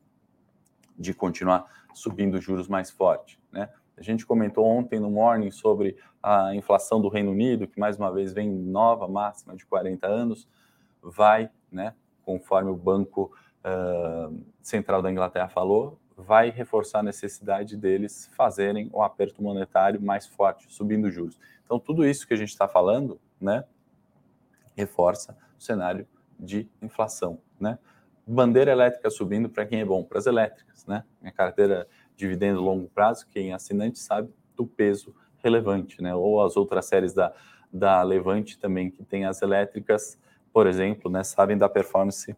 de 0.98 1.14
continuar 1.14 1.66
subindo 1.94 2.40
juros 2.40 2.68
mais 2.68 2.90
forte, 2.90 3.40
né? 3.50 3.68
A 3.96 4.02
gente 4.02 4.26
comentou 4.26 4.66
ontem 4.66 5.00
no 5.00 5.10
Morning 5.10 5.50
sobre 5.50 5.96
a 6.22 6.54
inflação 6.54 7.00
do 7.00 7.08
Reino 7.08 7.30
Unido, 7.30 7.66
que 7.66 7.80
mais 7.80 7.96
uma 7.96 8.12
vez 8.12 8.32
vem 8.32 8.50
nova 8.50 9.08
máxima 9.08 9.56
de 9.56 9.64
40 9.64 10.06
anos, 10.06 10.46
vai, 11.02 11.48
né, 11.72 11.94
conforme 12.22 12.70
o 12.70 12.76
Banco 12.76 13.32
uh, 13.64 14.44
Central 14.60 15.00
da 15.00 15.10
Inglaterra 15.10 15.48
falou, 15.48 15.98
vai 16.16 16.50
reforçar 16.50 16.98
a 16.98 17.02
necessidade 17.02 17.76
deles 17.76 18.30
fazerem 18.36 18.90
o 18.92 19.02
aperto 19.02 19.42
monetário 19.42 20.00
mais 20.00 20.26
forte, 20.26 20.66
subindo 20.72 21.10
juros. 21.10 21.38
Então, 21.64 21.78
tudo 21.78 22.04
isso 22.04 22.26
que 22.26 22.34
a 22.34 22.36
gente 22.36 22.50
está 22.50 22.68
falando, 22.68 23.18
né, 23.40 23.64
reforça 24.76 25.36
o 25.58 25.62
cenário 25.62 26.06
de 26.38 26.68
inflação, 26.82 27.38
né? 27.58 27.78
Bandeira 28.26 28.72
elétrica 28.72 29.08
subindo 29.08 29.48
para 29.48 29.64
quem 29.64 29.80
é 29.80 29.84
bom, 29.84 30.02
para 30.02 30.18
as 30.18 30.26
elétricas, 30.26 30.84
né? 30.86 31.04
Minha 31.20 31.32
carteira 31.32 31.86
dividendo 32.16 32.60
longo 32.60 32.88
prazo, 32.88 33.26
quem 33.28 33.50
é 33.50 33.54
assinante 33.54 33.98
sabe 33.98 34.32
do 34.56 34.66
peso 34.66 35.14
relevante, 35.38 36.02
né? 36.02 36.14
Ou 36.14 36.42
as 36.42 36.56
outras 36.56 36.86
séries 36.86 37.12
da, 37.12 37.32
da 37.72 38.02
Levante 38.02 38.58
também, 38.58 38.90
que 38.90 39.04
tem 39.04 39.24
as 39.24 39.42
elétricas, 39.42 40.18
por 40.52 40.66
exemplo, 40.66 41.10
né? 41.10 41.22
Sabem 41.22 41.56
da 41.56 41.68
performance 41.68 42.36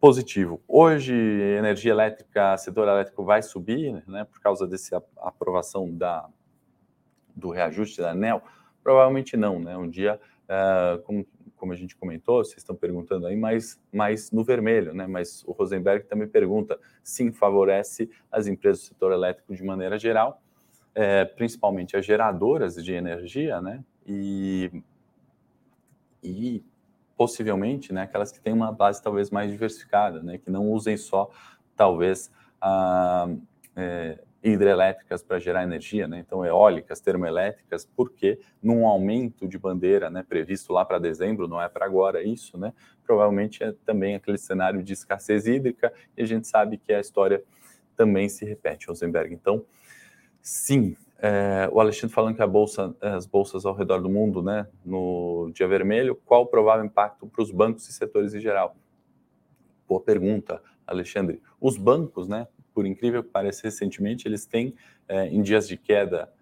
positivo. 0.00 0.62
Hoje, 0.66 1.14
energia 1.14 1.92
elétrica, 1.92 2.56
setor 2.56 2.88
elétrico 2.88 3.22
vai 3.22 3.42
subir, 3.42 4.02
né, 4.08 4.24
por 4.24 4.40
causa 4.40 4.66
dessa 4.66 5.02
aprovação 5.18 5.94
da, 5.94 6.26
do 7.36 7.50
reajuste 7.50 8.00
da 8.00 8.12
ANEL? 8.12 8.42
Provavelmente 8.82 9.36
não, 9.36 9.60
né? 9.60 9.76
Um 9.76 9.88
dia, 9.88 10.18
uh, 10.48 11.02
como, 11.02 11.26
como 11.60 11.74
a 11.74 11.76
gente 11.76 11.94
comentou, 11.94 12.42
vocês 12.42 12.56
estão 12.56 12.74
perguntando 12.74 13.26
aí, 13.26 13.36
mais, 13.36 13.78
mais 13.92 14.32
no 14.32 14.42
vermelho, 14.42 14.94
né? 14.94 15.06
Mas 15.06 15.44
o 15.46 15.52
Rosenberg 15.52 16.06
também 16.06 16.26
pergunta, 16.26 16.80
sim, 17.04 17.30
favorece 17.30 18.10
as 18.32 18.46
empresas 18.46 18.82
do 18.82 18.86
setor 18.86 19.12
elétrico 19.12 19.54
de 19.54 19.62
maneira 19.62 19.98
geral, 19.98 20.42
é, 20.94 21.26
principalmente 21.26 21.96
as 21.98 22.06
geradoras 22.06 22.74
de 22.76 22.94
energia, 22.94 23.60
né? 23.60 23.84
E, 24.06 24.82
e 26.22 26.64
possivelmente, 27.14 27.92
né, 27.92 28.02
aquelas 28.02 28.32
que 28.32 28.40
têm 28.40 28.54
uma 28.54 28.72
base 28.72 29.02
talvez 29.02 29.30
mais 29.30 29.50
diversificada, 29.50 30.22
né, 30.22 30.38
que 30.38 30.50
não 30.50 30.70
usem 30.70 30.96
só, 30.96 31.30
talvez, 31.76 32.32
a, 32.58 33.28
é, 33.76 34.18
hidrelétricas 34.42 35.22
para 35.22 35.38
gerar 35.38 35.62
energia, 35.62 36.08
né, 36.08 36.18
então 36.18 36.44
eólicas, 36.44 37.00
termoelétricas, 37.00 37.84
porque 37.84 38.38
num 38.62 38.86
aumento 38.86 39.46
de 39.46 39.58
bandeira, 39.58 40.08
né, 40.08 40.24
previsto 40.26 40.72
lá 40.72 40.84
para 40.84 40.98
dezembro, 40.98 41.46
não 41.46 41.60
é 41.60 41.68
para 41.68 41.84
agora 41.84 42.22
isso, 42.22 42.56
né, 42.56 42.72
provavelmente 43.04 43.62
é 43.62 43.72
também 43.84 44.14
aquele 44.14 44.38
cenário 44.38 44.82
de 44.82 44.94
escassez 44.94 45.46
hídrica, 45.46 45.92
e 46.16 46.22
a 46.22 46.26
gente 46.26 46.46
sabe 46.46 46.78
que 46.78 46.92
a 46.92 47.00
história 47.00 47.42
também 47.96 48.30
se 48.30 48.46
repete, 48.46 48.86
Rosenberg. 48.86 49.34
Então, 49.34 49.62
sim, 50.40 50.96
é, 51.18 51.68
o 51.70 51.78
Alexandre 51.78 52.14
falando 52.14 52.34
que 52.34 52.46
bolsa, 52.46 52.96
as 52.98 53.26
bolsas 53.26 53.66
ao 53.66 53.74
redor 53.74 54.00
do 54.00 54.08
mundo, 54.08 54.42
né, 54.42 54.66
no 54.82 55.50
dia 55.52 55.68
vermelho, 55.68 56.16
qual 56.24 56.42
o 56.42 56.46
provável 56.46 56.84
impacto 56.84 57.26
para 57.26 57.42
os 57.42 57.50
bancos 57.50 57.86
e 57.88 57.92
setores 57.92 58.32
em 58.32 58.40
geral? 58.40 58.74
Boa 59.86 60.00
pergunta, 60.00 60.62
Alexandre. 60.86 61.42
Os 61.60 61.76
bancos, 61.76 62.26
né, 62.26 62.48
por 62.80 62.86
incrível 62.86 63.22
que 63.22 63.28
pareça, 63.28 63.60
recentemente, 63.64 64.26
eles 64.26 64.46
têm, 64.46 64.74
é, 65.06 65.26
em 65.26 65.42
dias 65.42 65.68
de 65.68 65.76
queda, 65.76 66.32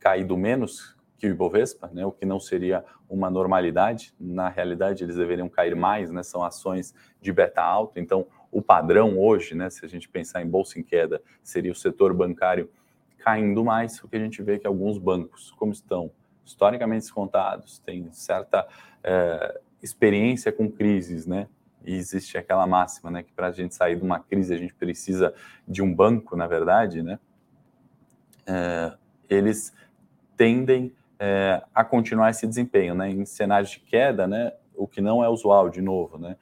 caído 0.00 0.38
menos 0.38 0.96
que 1.18 1.26
o 1.26 1.30
Ibovespa, 1.30 1.90
né, 1.92 2.06
o 2.06 2.10
que 2.10 2.24
não 2.24 2.40
seria 2.40 2.82
uma 3.10 3.28
normalidade. 3.28 4.14
Na 4.18 4.48
realidade, 4.48 5.04
eles 5.04 5.16
deveriam 5.16 5.50
cair 5.50 5.76
mais, 5.76 6.10
né, 6.10 6.22
são 6.22 6.42
ações 6.42 6.94
de 7.20 7.30
beta 7.30 7.60
alto. 7.60 8.00
Então, 8.00 8.26
o 8.50 8.62
padrão 8.62 9.18
hoje, 9.18 9.54
né, 9.54 9.68
se 9.68 9.84
a 9.84 9.88
gente 9.88 10.08
pensar 10.08 10.40
em 10.40 10.48
bolsa 10.48 10.80
em 10.80 10.82
queda, 10.82 11.20
seria 11.42 11.70
o 11.70 11.74
setor 11.74 12.14
bancário 12.14 12.70
caindo 13.18 13.62
mais, 13.62 14.02
o 14.02 14.08
que 14.08 14.16
a 14.16 14.18
gente 14.18 14.42
vê 14.42 14.58
que 14.58 14.66
alguns 14.66 14.96
bancos, 14.96 15.50
como 15.58 15.72
estão 15.72 16.10
historicamente 16.42 17.02
descontados, 17.02 17.80
têm 17.80 18.10
certa 18.12 18.66
é, 19.04 19.60
experiência 19.82 20.50
com 20.50 20.72
crises, 20.72 21.26
né? 21.26 21.48
E 21.84 21.94
existe 21.94 22.38
aquela 22.38 22.66
máxima, 22.66 23.10
né, 23.10 23.22
que 23.22 23.32
para 23.32 23.48
a 23.48 23.52
gente 23.52 23.74
sair 23.74 23.96
de 23.96 24.02
uma 24.02 24.20
crise 24.20 24.54
a 24.54 24.58
gente 24.58 24.74
precisa 24.74 25.34
de 25.66 25.82
um 25.82 25.94
banco, 25.94 26.36
na 26.36 26.46
verdade, 26.46 27.02
né? 27.02 27.18
É, 28.46 28.92
eles 29.28 29.72
tendem 30.36 30.92
é, 31.18 31.62
a 31.74 31.84
continuar 31.84 32.30
esse 32.30 32.46
desempenho, 32.46 32.94
né? 32.94 33.10
Em 33.10 33.24
cenários 33.24 33.70
de 33.70 33.80
queda, 33.80 34.26
né? 34.26 34.52
O 34.74 34.88
que 34.88 35.00
não 35.00 35.22
é 35.22 35.28
usual, 35.28 35.68
de 35.68 35.80
novo, 35.80 36.18
né? 36.18 36.36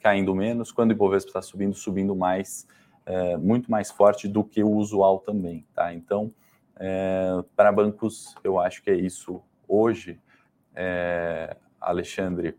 Caindo 0.00 0.34
menos, 0.34 0.72
quando 0.72 0.90
o 0.90 0.92
Ibovespa 0.92 1.30
está 1.30 1.42
subindo, 1.42 1.74
subindo 1.74 2.16
mais, 2.16 2.66
é, 3.06 3.36
muito 3.36 3.70
mais 3.70 3.90
forte 3.90 4.26
do 4.26 4.42
que 4.42 4.62
o 4.62 4.70
usual 4.70 5.20
também, 5.20 5.64
tá? 5.74 5.94
Então, 5.94 6.32
é, 6.76 7.42
para 7.54 7.70
bancos, 7.70 8.34
eu 8.42 8.58
acho 8.58 8.82
que 8.82 8.90
é 8.90 8.94
isso 8.94 9.40
hoje, 9.68 10.20
é, 10.74 11.56
Alexandre, 11.80 12.56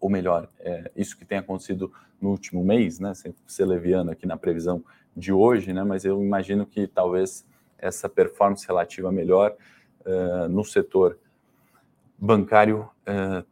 ou 0.00 0.10
melhor, 0.10 0.48
é, 0.60 0.90
isso 0.96 1.16
que 1.16 1.24
tem 1.24 1.38
acontecido 1.38 1.92
no 2.20 2.30
último 2.30 2.64
mês, 2.64 2.98
né? 2.98 3.14
Sem 3.14 3.34
ser 3.46 3.66
leviano 3.66 4.10
aqui 4.10 4.26
na 4.26 4.36
previsão 4.36 4.82
de 5.16 5.32
hoje, 5.32 5.72
né? 5.72 5.84
Mas 5.84 6.04
eu 6.04 6.22
imagino 6.22 6.66
que 6.66 6.86
talvez 6.86 7.46
essa 7.78 8.08
performance 8.08 8.66
relativa 8.66 9.12
melhor 9.12 9.54
uh, 10.00 10.48
no 10.48 10.64
setor 10.64 11.18
bancário 12.18 12.88
uh, 13.02 13.44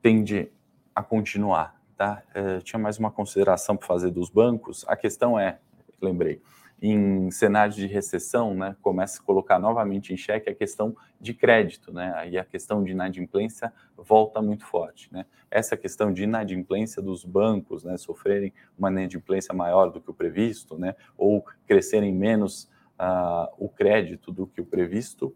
tende 0.00 0.50
a 0.94 1.02
continuar. 1.02 1.76
Tá? 1.96 2.22
É, 2.34 2.58
tinha 2.60 2.78
mais 2.78 2.98
uma 2.98 3.10
consideração 3.10 3.74
para 3.74 3.86
fazer 3.86 4.10
dos 4.10 4.28
bancos. 4.28 4.84
A 4.86 4.94
questão 4.94 5.38
é, 5.38 5.58
lembrei, 6.00 6.42
em 6.80 7.30
cenários 7.30 7.74
de 7.74 7.86
recessão, 7.86 8.54
né, 8.54 8.76
começa 8.82 9.20
a 9.20 9.24
colocar 9.24 9.58
novamente 9.58 10.12
em 10.12 10.16
xeque 10.16 10.50
a 10.50 10.54
questão 10.54 10.94
de 11.18 11.32
crédito, 11.32 11.92
né, 11.92 12.12
aí 12.16 12.36
a 12.36 12.44
questão 12.44 12.84
de 12.84 12.92
inadimplência 12.92 13.72
volta 13.96 14.42
muito 14.42 14.66
forte, 14.66 15.10
né. 15.12 15.24
Essa 15.50 15.76
questão 15.76 16.12
de 16.12 16.24
inadimplência 16.24 17.00
dos 17.00 17.24
bancos, 17.24 17.82
né, 17.82 17.96
sofrerem 17.96 18.52
uma 18.78 18.90
inadimplência 18.90 19.54
maior 19.54 19.90
do 19.90 20.00
que 20.00 20.10
o 20.10 20.14
previsto, 20.14 20.78
né, 20.78 20.94
ou 21.16 21.46
crescerem 21.66 22.12
menos 22.12 22.68
uh, 23.00 23.52
o 23.58 23.68
crédito 23.68 24.30
do 24.30 24.46
que 24.46 24.60
o 24.60 24.66
previsto, 24.66 25.34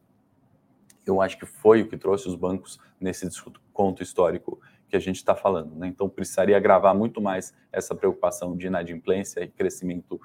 eu 1.06 1.20
acho 1.20 1.38
que 1.38 1.46
foi 1.46 1.82
o 1.82 1.88
que 1.88 1.96
trouxe 1.96 2.28
os 2.28 2.34
bancos 2.34 2.78
nesse 3.00 3.26
desconto 3.26 4.02
histórico 4.02 4.60
que 4.88 4.96
a 4.96 5.00
gente 5.00 5.16
está 5.16 5.34
falando. 5.34 5.74
Né? 5.74 5.86
Então, 5.86 6.08
precisaria 6.08 6.56
agravar 6.56 6.94
muito 6.94 7.20
mais 7.20 7.54
essa 7.72 7.94
preocupação 7.94 8.56
de 8.56 8.66
inadimplência 8.66 9.42
e 9.42 9.48
crescimento 9.48 10.20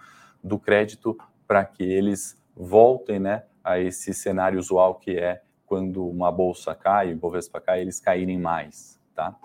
do 0.46 0.60
crédito 0.60 1.18
para 1.48 1.66
que 1.66 1.84
eles 1.84 2.40
voltem 2.56 3.20
né, 3.20 3.44
a 3.64 3.80
esse 3.80 4.14
cenário 4.14 4.60
usual 4.60 4.96
que 4.96 5.18
é 5.18 5.42
quando 5.66 6.08
uma 6.08 6.32
bolsa 6.32 6.76
cai, 6.76 7.14
o 7.14 7.18
Bovespa 7.18 7.60
cai, 7.60 7.82
eles 7.82 8.00
caírem 8.00 8.40
mais. 8.40 9.00
Tá? 9.16 9.36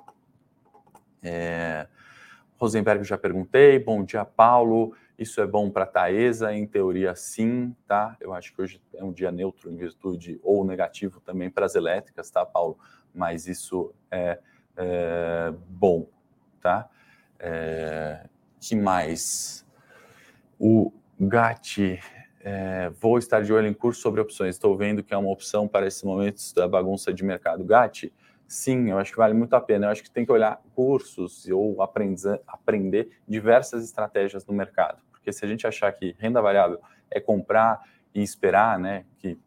É... 1.22 1.88
Rosenberg 2.56 3.02
já 3.04 3.16
perguntei. 3.16 3.78
Bom 3.78 4.04
dia, 4.04 4.24
Paulo. 4.24 4.94
Isso 5.18 5.40
é 5.40 5.46
bom 5.46 5.70
para 5.70 5.84
a 5.84 5.86
Taesa? 5.86 6.52
Em 6.52 6.66
teoria, 6.66 7.14
sim, 7.14 7.74
tá? 7.86 8.16
Eu 8.20 8.34
acho 8.34 8.54
que 8.54 8.60
hoje 8.60 8.82
é 8.94 9.02
um 9.02 9.12
dia 9.12 9.32
neutro 9.32 9.70
em 9.70 9.76
virtude 9.76 10.38
ou 10.42 10.64
negativo 10.64 11.20
também 11.20 11.50
para 11.50 11.64
as 11.64 11.74
elétricas, 11.74 12.30
tá, 12.30 12.44
Paulo? 12.44 12.78
Mas 13.14 13.46
isso 13.46 13.94
é 14.10 14.38
é, 14.76 15.52
bom, 15.68 16.06
tá? 16.60 16.88
É, 17.38 18.26
que 18.60 18.74
mais? 18.74 19.66
O 20.62 20.92
GAT, 21.18 21.99
é, 22.42 22.90
vou 23.01 23.16
estar 23.16 23.42
de 23.42 23.51
olho 23.51 23.66
em 23.66 23.73
curso 23.73 24.03
sobre 24.03 24.20
opções. 24.20 24.57
Estou 24.57 24.77
vendo 24.77 25.03
que 25.03 25.14
é 25.14 25.16
uma 25.16 25.31
opção 25.31 25.66
para 25.66 25.87
esses 25.87 26.03
momentos 26.03 26.53
da 26.53 26.68
bagunça 26.68 27.14
de 27.14 27.25
mercado. 27.25 27.64
GAT, 27.64 28.12
sim, 28.46 28.90
eu 28.90 28.99
acho 28.99 29.11
que 29.11 29.16
vale 29.16 29.33
muito 29.33 29.55
a 29.55 29.61
pena. 29.61 29.87
Eu 29.87 29.90
acho 29.90 30.03
que 30.03 30.11
tem 30.11 30.27
que 30.27 30.31
olhar 30.31 30.61
cursos 30.75 31.49
ou 31.49 31.79
aprender, 31.81 33.09
diversas 33.27 33.83
estratégias 33.83 34.44
no 34.44 34.53
mercado. 34.53 35.03
Porque 35.11 35.33
se 35.33 35.42
a 35.46 35.49
gente 35.49 35.66
achar 35.66 35.90
que 35.92 36.14
renda 36.18 36.42
variável 36.42 36.79
é 37.11 37.18
comprar 37.18 37.81
e 38.14 38.23
esperar, 38.23 38.79
né, 38.79 39.07
que 39.16 39.38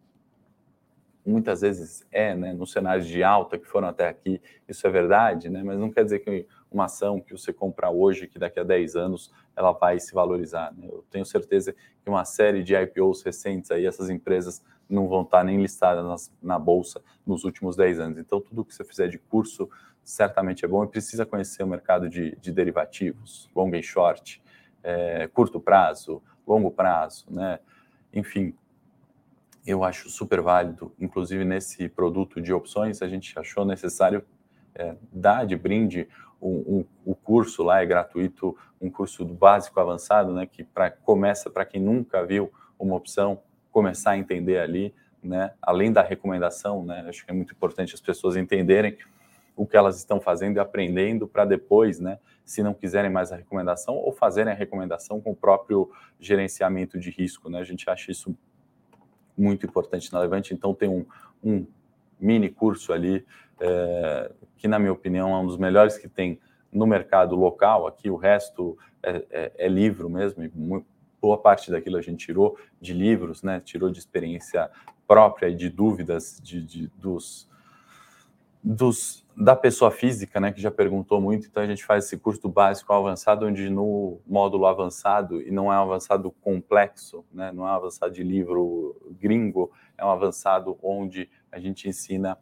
muitas 1.23 1.61
vezes 1.61 2.03
é, 2.11 2.33
né, 2.33 2.53
nos 2.53 2.71
cenários 2.71 3.05
de 3.05 3.21
alta 3.21 3.59
que 3.59 3.67
foram 3.67 3.87
até 3.87 4.07
aqui, 4.07 4.41
isso 4.67 4.87
é 4.87 4.89
verdade, 4.89 5.47
né, 5.47 5.61
mas 5.63 5.77
não 5.77 5.91
quer 5.91 6.03
dizer 6.03 6.19
que 6.19 6.47
uma 6.73 6.85
ação 6.85 7.21
que 7.21 7.31
você 7.31 7.53
comprar 7.53 7.91
hoje, 7.91 8.27
que 8.27 8.39
daqui 8.39 8.59
a 8.59 8.63
10 8.63 8.95
anos 8.95 9.31
ela 9.55 9.71
vai 9.71 9.99
se 9.99 10.13
valorizar. 10.13 10.73
Né? 10.75 10.87
Eu 10.89 11.05
tenho 11.09 11.25
certeza 11.25 11.73
que 11.73 12.09
uma 12.09 12.25
série 12.25 12.63
de 12.63 12.75
IPOs 12.75 13.21
recentes 13.23 13.71
aí, 13.71 13.85
essas 13.85 14.09
empresas 14.09 14.63
não 14.89 15.07
vão 15.07 15.21
estar 15.21 15.43
nem 15.43 15.61
listadas 15.61 16.03
nas, 16.05 16.33
na 16.41 16.59
bolsa 16.59 17.01
nos 17.25 17.43
últimos 17.43 17.75
10 17.75 17.99
anos. 17.99 18.17
Então, 18.17 18.41
tudo 18.41 18.65
que 18.65 18.73
você 18.73 18.83
fizer 18.83 19.07
de 19.07 19.17
curso 19.17 19.69
certamente 20.03 20.65
é 20.65 20.67
bom 20.67 20.83
e 20.83 20.87
precisa 20.87 21.25
conhecer 21.25 21.63
o 21.63 21.67
mercado 21.67 22.09
de, 22.09 22.35
de 22.35 22.51
derivativos, 22.51 23.49
long 23.55 23.73
e 23.73 23.81
short, 23.81 24.43
é, 24.83 25.27
curto 25.27 25.59
prazo, 25.59 26.21
longo 26.45 26.69
prazo, 26.69 27.25
né? 27.29 27.59
Enfim, 28.13 28.53
eu 29.65 29.83
acho 29.83 30.09
super 30.09 30.41
válido, 30.41 30.93
inclusive 30.99 31.45
nesse 31.45 31.87
produto 31.87 32.41
de 32.41 32.51
opções, 32.51 33.01
a 33.01 33.07
gente 33.07 33.37
achou 33.39 33.63
necessário 33.63 34.25
é, 34.75 34.95
dar 35.11 35.45
de 35.45 35.55
brinde 35.55 36.07
um, 36.43 36.77
um, 36.77 36.85
o 37.05 37.15
curso 37.15 37.63
lá, 37.63 37.81
é 37.81 37.85
gratuito, 37.85 38.55
um 38.81 38.89
curso 38.89 39.23
do 39.23 39.33
básico 39.33 39.79
avançado, 39.79 40.33
né, 40.33 40.45
que 40.45 40.63
pra, 40.63 40.91
começa 40.91 41.49
para 41.49 41.65
quem 41.65 41.81
nunca 41.81 42.25
viu 42.25 42.51
uma 42.77 42.95
opção, 42.95 43.39
começar 43.71 44.11
a 44.11 44.17
entender 44.17 44.59
ali, 44.59 44.93
né, 45.23 45.53
além 45.61 45.91
da 45.91 46.01
recomendação, 46.01 46.83
né, 46.83 47.05
acho 47.07 47.25
que 47.25 47.31
é 47.31 47.33
muito 47.33 47.53
importante 47.53 47.95
as 47.95 48.01
pessoas 48.01 48.35
entenderem 48.35 48.97
o 49.55 49.65
que 49.65 49.77
elas 49.77 49.97
estão 49.97 50.19
fazendo 50.19 50.57
e 50.57 50.59
aprendendo 50.59 51.27
para 51.27 51.45
depois, 51.45 51.99
né, 51.99 52.19
se 52.43 52.61
não 52.61 52.73
quiserem 52.73 53.09
mais 53.09 53.31
a 53.31 53.37
recomendação, 53.37 53.95
ou 53.95 54.11
fazerem 54.11 54.51
a 54.51 54.55
recomendação 54.55 55.21
com 55.21 55.31
o 55.31 55.35
próprio 55.35 55.89
gerenciamento 56.19 56.99
de 56.99 57.09
risco, 57.09 57.49
né, 57.49 57.59
a 57.59 57.63
gente 57.63 57.89
acha 57.89 58.11
isso 58.11 58.35
muito 59.37 59.65
importante 59.65 60.11
na 60.11 60.19
Levante, 60.19 60.53
então 60.53 60.73
tem 60.73 60.89
um, 60.89 61.05
um 61.43 61.65
mini 62.19 62.49
curso 62.49 62.91
ali, 62.91 63.25
é, 63.63 64.31
que 64.57 64.67
na 64.67 64.77
minha 64.77 64.91
opinião 64.91 65.33
é 65.33 65.37
um 65.39 65.47
dos 65.47 65.57
melhores 65.57 65.97
que 65.97 66.09
tem 66.09 66.37
no 66.71 66.85
mercado 66.85 67.35
local, 67.35 67.87
aqui. 67.87 68.09
O 68.09 68.17
resto 68.17 68.77
é, 69.01 69.23
é, 69.31 69.51
é 69.57 69.67
livro 69.69 70.09
mesmo, 70.09 70.43
muito, 70.53 70.85
boa 71.21 71.37
parte 71.37 71.71
daquilo 71.71 71.95
a 71.95 72.01
gente 72.01 72.25
tirou 72.25 72.57
de 72.81 72.93
livros, 72.93 73.41
né, 73.41 73.61
tirou 73.63 73.89
de 73.89 73.97
experiência 73.97 74.69
própria 75.07 75.47
e 75.47 75.55
de 75.55 75.69
dúvidas 75.69 76.41
de, 76.43 76.61
de 76.61 76.87
dos, 76.97 77.49
dos 78.61 79.23
da 79.35 79.55
pessoa 79.55 79.89
física, 79.89 80.39
né, 80.39 80.51
que 80.51 80.61
já 80.61 80.69
perguntou 80.69 81.21
muito, 81.21 81.47
então 81.47 81.63
a 81.63 81.65
gente 81.65 81.85
faz 81.85 82.05
esse 82.05 82.17
curso 82.17 82.47
básico 82.49 82.91
avançado, 82.91 83.45
onde 83.45 83.69
no 83.69 84.19
módulo 84.27 84.65
avançado, 84.65 85.41
e 85.41 85.49
não 85.49 85.71
é 85.71 85.79
um 85.79 85.83
avançado 85.83 86.29
complexo, 86.41 87.25
né, 87.31 87.51
não 87.51 87.67
é 87.67 87.71
um 87.71 87.75
avançado 87.75 88.13
de 88.13 88.23
livro 88.23 88.95
gringo, 89.19 89.71
é 89.97 90.05
um 90.05 90.09
avançado 90.09 90.77
onde 90.83 91.29
a 91.51 91.59
gente 91.59 91.87
ensina 91.87 92.37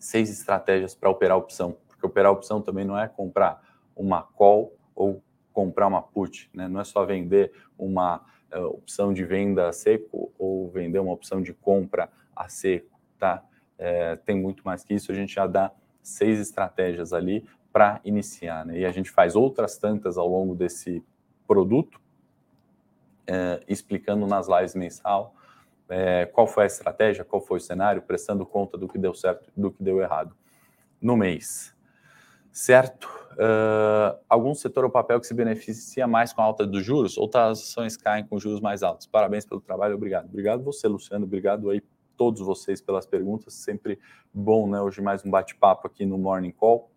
seis 0.00 0.30
estratégias 0.30 0.94
para 0.94 1.10
operar 1.10 1.36
opção, 1.36 1.76
porque 1.86 2.04
operar 2.04 2.32
opção 2.32 2.60
também 2.60 2.84
não 2.84 2.98
é 2.98 3.06
comprar 3.06 3.62
uma 3.94 4.22
call 4.22 4.74
ou 4.94 5.22
comprar 5.52 5.86
uma 5.86 6.02
put, 6.02 6.50
né, 6.54 6.66
não 6.66 6.80
é 6.80 6.84
só 6.84 7.04
vender 7.04 7.52
uma 7.78 8.24
uh, 8.52 8.64
opção 8.66 9.12
de 9.12 9.24
venda 9.24 9.68
a 9.68 9.72
seco 9.72 10.32
ou 10.38 10.70
vender 10.70 10.98
uma 10.98 11.12
opção 11.12 11.42
de 11.42 11.52
compra 11.52 12.10
a 12.34 12.48
seco, 12.48 12.98
tá? 13.18 13.44
É, 13.78 14.16
tem 14.16 14.36
muito 14.36 14.62
mais 14.64 14.82
que 14.82 14.94
isso, 14.94 15.10
a 15.10 15.14
gente 15.14 15.34
já 15.34 15.46
dá 15.46 15.72
seis 16.02 16.38
estratégias 16.38 17.12
ali 17.12 17.44
para 17.72 18.00
iniciar. 18.04 18.66
Né? 18.66 18.80
E 18.80 18.84
a 18.84 18.90
gente 18.90 19.10
faz 19.10 19.36
outras 19.36 19.78
tantas 19.78 20.18
ao 20.18 20.28
longo 20.28 20.54
desse 20.54 21.02
produto, 21.46 22.00
é, 23.26 23.62
explicando 23.68 24.26
nas 24.26 24.48
lives 24.48 24.74
mensal 24.74 25.34
é, 25.90 26.26
qual 26.26 26.46
foi 26.46 26.64
a 26.64 26.66
estratégia, 26.66 27.24
qual 27.24 27.42
foi 27.42 27.58
o 27.58 27.60
cenário, 27.60 28.02
prestando 28.02 28.46
conta 28.46 28.78
do 28.78 28.88
que 28.88 28.96
deu 28.96 29.12
certo 29.12 29.50
do 29.56 29.70
que 29.70 29.82
deu 29.82 30.00
errado 30.00 30.34
no 31.00 31.16
mês. 31.16 31.74
Certo? 32.52 33.08
Uh, 33.32 34.18
algum 34.28 34.54
setor 34.54 34.84
ou 34.84 34.90
papel 34.90 35.20
que 35.20 35.26
se 35.26 35.34
beneficia 35.34 36.06
mais 36.06 36.32
com 36.32 36.42
a 36.42 36.44
alta 36.44 36.66
dos 36.66 36.84
juros? 36.84 37.16
Outras 37.16 37.60
ações 37.60 37.96
caem 37.96 38.24
com 38.24 38.38
juros 38.38 38.60
mais 38.60 38.82
altos. 38.82 39.06
Parabéns 39.06 39.44
pelo 39.44 39.60
trabalho, 39.60 39.94
obrigado. 39.94 40.26
Obrigado 40.26 40.62
você, 40.62 40.88
Luciano, 40.88 41.24
obrigado 41.24 41.70
aí 41.70 41.82
todos 42.16 42.40
vocês 42.40 42.80
pelas 42.80 43.06
perguntas. 43.06 43.54
Sempre 43.54 43.98
bom, 44.32 44.68
né? 44.68 44.80
Hoje 44.80 45.00
mais 45.00 45.24
um 45.24 45.30
bate-papo 45.30 45.86
aqui 45.86 46.04
no 46.04 46.18
Morning 46.18 46.50
Call. 46.50 46.90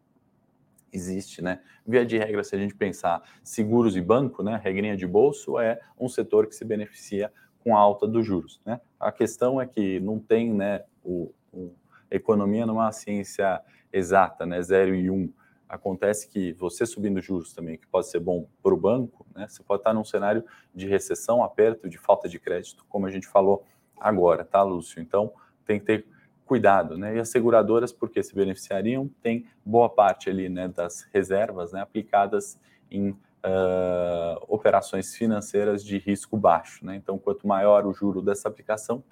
Existe, 0.92 1.42
né? 1.42 1.62
Via 1.88 2.06
de 2.06 2.18
regra, 2.18 2.44
se 2.44 2.56
a 2.56 2.60
gente 2.60 2.76
pensar 2.76 3.24
seguros 3.42 3.96
e 3.96 4.02
banco, 4.02 4.44
né? 4.44 4.60
Regrinha 4.62 4.98
de 4.98 5.08
bolso 5.08 5.58
é 5.60 5.80
um 6.00 6.10
setor 6.10 6.46
que 6.46 6.56
se 6.56 6.66
beneficia 6.66 7.32
com 7.63 7.76
a 7.76 7.80
alta 7.80 8.08
dos 8.08 8.26
juros, 8.26 8.60
né? 8.65 8.82
A 8.99 9.12
questão 9.12 9.62
é 9.62 9.65
que 9.65 9.99
não 9.99 10.19
tem, 10.19 10.54
né? 10.54 10.84
O, 11.04 11.34
o 11.52 11.73
economia 12.12 12.65
não 12.65 12.76
é 12.76 12.86
uma 12.86 12.91
ciência 12.91 13.62
exata, 13.91 14.45
né? 14.45 14.62
Zero 14.62 14.93
e 14.93 15.10
um. 15.10 15.32
Acontece 15.67 16.28
que 16.28 16.54
você 16.54 16.86
subindo 16.86 17.19
juros 17.21 17.54
também, 17.54 17.78
que 17.78 17.88
pode 17.88 18.08
ser 18.08 18.19
bom 18.19 18.47
para 18.62 18.73
o 18.73 18.78
banco, 18.78 19.26
né? 19.36 19.47
Você 19.47 19.63
pode 19.63 19.80
estar 19.80 19.93
num 19.93 20.04
cenário 20.04 20.43
de 20.73 20.88
recessão, 20.88 21.43
aperto, 21.43 21.89
de 21.89 21.97
falta 21.97 22.30
de 22.30 22.39
crédito, 22.39 22.86
como 22.88 23.06
a 23.08 23.12
gente 23.12 23.28
falou 23.28 23.63
agora, 23.99 24.43
tá, 24.43 24.62
Lúcio? 24.62 25.02
Então, 25.02 25.34
tem 25.65 25.80
que 25.80 25.86
ter 25.86 26.06
cuidado, 26.45 26.97
né? 26.97 27.15
E 27.15 27.19
as 27.19 27.30
seguradoras, 27.30 27.91
porque 27.91 28.21
se 28.21 28.36
beneficiariam, 28.36 29.10
tem 29.21 29.47
boa 29.65 29.89
parte 29.89 30.30
ali, 30.30 30.49
né, 30.49 30.67
das 30.67 31.08
reservas, 31.13 31.71
né, 31.71 31.82
aplicadas 31.82 32.60
em 32.91 33.17
uh, 33.46 34.44
operações 34.48 35.16
financeiras 35.16 35.84
de 35.84 35.98
risco 35.98 36.38
baixo, 36.38 36.86
né? 36.86 36.96
Então, 36.96 37.18
quanto 37.18 37.48
maior 37.48 37.86
o 37.86 37.94
juro 37.94 38.22
dessa 38.22 38.48
aplicação, 38.48 39.04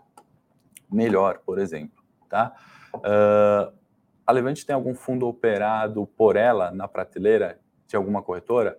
melhor, 0.91 1.39
por 1.39 1.59
exemplo, 1.59 2.03
tá? 2.29 2.53
Uh, 2.95 3.73
a 4.25 4.31
Levante 4.31 4.65
tem 4.65 4.73
algum 4.73 4.93
fundo 4.93 5.27
operado 5.27 6.07
por 6.15 6.35
ela 6.35 6.71
na 6.71 6.87
prateleira 6.87 7.59
de 7.87 7.95
alguma 7.95 8.21
corretora? 8.21 8.77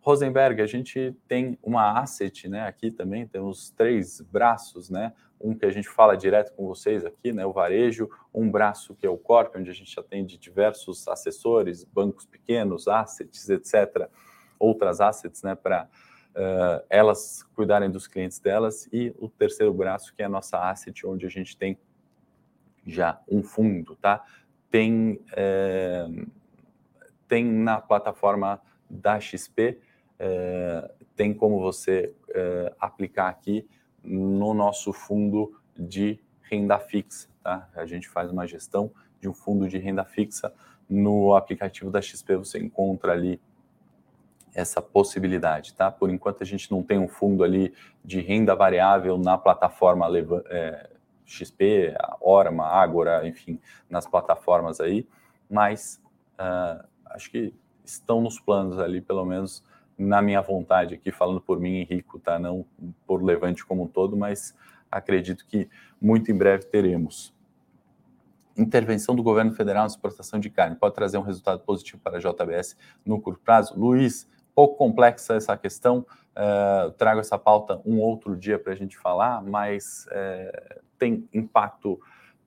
Rosenberg, 0.00 0.60
a 0.60 0.66
gente 0.66 1.16
tem 1.28 1.56
uma 1.62 2.00
asset, 2.00 2.48
né? 2.48 2.66
Aqui 2.66 2.90
também 2.90 3.26
temos 3.26 3.70
três 3.70 4.20
braços, 4.20 4.90
né? 4.90 5.12
Um 5.40 5.54
que 5.54 5.64
a 5.64 5.70
gente 5.70 5.88
fala 5.88 6.16
direto 6.16 6.52
com 6.54 6.66
vocês 6.66 7.04
aqui, 7.04 7.32
né? 7.32 7.46
O 7.46 7.52
varejo, 7.52 8.10
um 8.34 8.50
braço 8.50 8.96
que 8.96 9.06
é 9.06 9.10
o 9.10 9.16
Corp, 9.16 9.54
onde 9.56 9.70
a 9.70 9.74
gente 9.74 9.98
atende 9.98 10.36
diversos 10.36 11.06
assessores, 11.06 11.84
bancos 11.84 12.26
pequenos, 12.26 12.88
assets, 12.88 13.48
etc. 13.48 14.08
Outras 14.62 15.00
assets, 15.00 15.42
né? 15.42 15.54
Para 15.54 15.88
uh, 16.34 16.84
elas 16.88 17.42
cuidarem 17.54 17.90
dos 17.90 18.06
clientes 18.06 18.38
delas. 18.38 18.88
E 18.92 19.14
o 19.18 19.28
terceiro 19.28 19.72
braço, 19.72 20.14
que 20.14 20.22
é 20.22 20.26
a 20.26 20.28
nossa 20.28 20.58
asset, 20.70 21.06
onde 21.06 21.26
a 21.26 21.30
gente 21.30 21.56
tem 21.56 21.78
já 22.86 23.20
um 23.28 23.42
fundo, 23.42 23.96
tá? 23.96 24.24
Tem, 24.70 25.20
é, 25.36 26.06
tem 27.28 27.44
na 27.44 27.80
plataforma 27.80 28.60
da 28.88 29.20
XP 29.20 29.78
é, 30.24 30.88
tem 31.16 31.34
como 31.34 31.60
você 31.60 32.14
é, 32.28 32.72
aplicar 32.78 33.28
aqui 33.28 33.68
no 34.04 34.54
nosso 34.54 34.92
fundo 34.92 35.60
de 35.76 36.20
renda 36.42 36.78
fixa. 36.78 37.28
Tá? 37.42 37.68
A 37.74 37.84
gente 37.86 38.08
faz 38.08 38.30
uma 38.30 38.46
gestão 38.46 38.92
de 39.20 39.28
um 39.28 39.34
fundo 39.34 39.68
de 39.68 39.78
renda 39.78 40.04
fixa. 40.04 40.54
No 40.88 41.34
aplicativo 41.34 41.90
da 41.90 42.00
XP 42.00 42.36
você 42.36 42.60
encontra 42.60 43.12
ali 43.12 43.40
essa 44.54 44.82
possibilidade, 44.82 45.74
tá? 45.74 45.90
Por 45.90 46.10
enquanto 46.10 46.42
a 46.42 46.46
gente 46.46 46.70
não 46.70 46.82
tem 46.82 46.98
um 46.98 47.08
fundo 47.08 47.42
ali 47.42 47.72
de 48.04 48.20
renda 48.20 48.54
variável 48.54 49.16
na 49.16 49.38
plataforma 49.38 50.06
é, 50.46 50.90
XP, 51.24 51.94
Orma, 52.20 52.66
Agora, 52.66 53.26
enfim, 53.26 53.58
nas 53.88 54.06
plataformas 54.06 54.80
aí, 54.80 55.06
mas 55.48 56.02
uh, 56.38 56.84
acho 57.06 57.30
que 57.30 57.54
estão 57.84 58.20
nos 58.20 58.38
planos 58.38 58.78
ali, 58.78 59.00
pelo 59.00 59.24
menos 59.24 59.64
na 59.98 60.20
minha 60.20 60.40
vontade 60.40 60.94
aqui, 60.94 61.10
falando 61.10 61.40
por 61.40 61.60
mim, 61.60 61.76
Henrico, 61.76 62.18
tá? 62.18 62.38
Não 62.38 62.64
por 63.06 63.22
Levante 63.22 63.64
como 63.64 63.84
um 63.84 63.88
todo, 63.88 64.16
mas 64.16 64.54
acredito 64.90 65.46
que 65.46 65.68
muito 66.00 66.30
em 66.30 66.36
breve 66.36 66.64
teremos. 66.64 67.34
Intervenção 68.56 69.14
do 69.14 69.22
governo 69.22 69.52
federal 69.52 69.84
na 69.84 69.86
exportação 69.86 70.38
de 70.38 70.50
carne 70.50 70.76
pode 70.76 70.94
trazer 70.94 71.16
um 71.16 71.22
resultado 71.22 71.60
positivo 71.60 72.02
para 72.02 72.18
a 72.18 72.20
JBS 72.20 72.76
no 73.04 73.20
curto 73.20 73.40
prazo? 73.42 73.78
Luiz, 73.78 74.28
pouco 74.54 74.76
complexa 74.76 75.34
essa 75.34 75.56
questão, 75.56 76.06
uh, 76.36 76.90
trago 76.92 77.20
essa 77.20 77.38
pauta 77.38 77.80
um 77.84 78.00
outro 78.00 78.36
dia 78.36 78.58
para 78.58 78.72
a 78.72 78.76
gente 78.76 78.96
falar, 78.96 79.42
mas 79.42 80.06
uh, 80.06 80.80
tem 80.98 81.28
impacto 81.32 82.00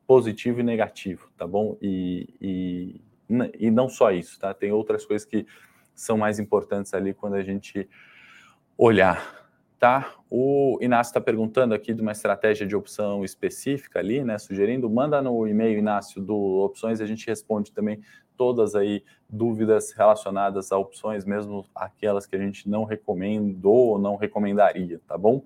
positivo 0.08 0.60
e 0.60 0.64
negativo, 0.64 1.30
tá 1.38 1.48
bom? 1.48 1.78
E, 1.82 2.34
e, 2.40 3.02
e 3.60 3.72
não 3.72 3.90
só 3.90 4.12
isso, 4.12 4.40
tá? 4.40 4.54
Tem 4.54 4.72
outras 4.72 5.06
coisas 5.06 5.28
que 5.28 5.46
são 5.94 6.18
mais 6.18 6.40
importantes 6.40 6.94
ali 6.94 7.14
quando 7.14 7.36
a 7.36 7.44
gente 7.44 7.90
olhar, 8.78 9.45
tá? 9.86 10.16
O 10.32 10.80
Inácio 10.82 11.12
está 11.12 11.22
perguntando 11.22 11.76
aqui 11.76 11.94
de 11.94 12.02
uma 12.02 12.12
estratégia 12.12 12.66
de 12.66 12.76
opção 12.76 13.24
específica 13.24 14.00
ali, 14.00 14.24
né? 14.24 14.36
Sugerindo, 14.40 14.90
manda 14.90 15.22
no 15.22 15.48
e-mail, 15.48 15.78
Inácio, 15.78 16.20
do 16.20 16.36
Opções, 16.36 17.00
a 17.02 17.06
gente 17.06 17.28
responde 17.28 17.72
também 17.72 18.02
todas 18.36 18.74
aí 18.74 19.04
dúvidas 19.30 19.92
relacionadas 19.92 20.72
a 20.72 20.78
opções, 20.80 21.24
mesmo 21.24 21.68
aquelas 21.76 22.26
que 22.26 22.36
a 22.36 22.40
gente 22.40 22.68
não 22.68 22.84
recomendou 22.84 23.90
ou 23.90 24.00
não 24.00 24.16
recomendaria, 24.16 25.00
tá 25.08 25.16
bom? 25.20 25.44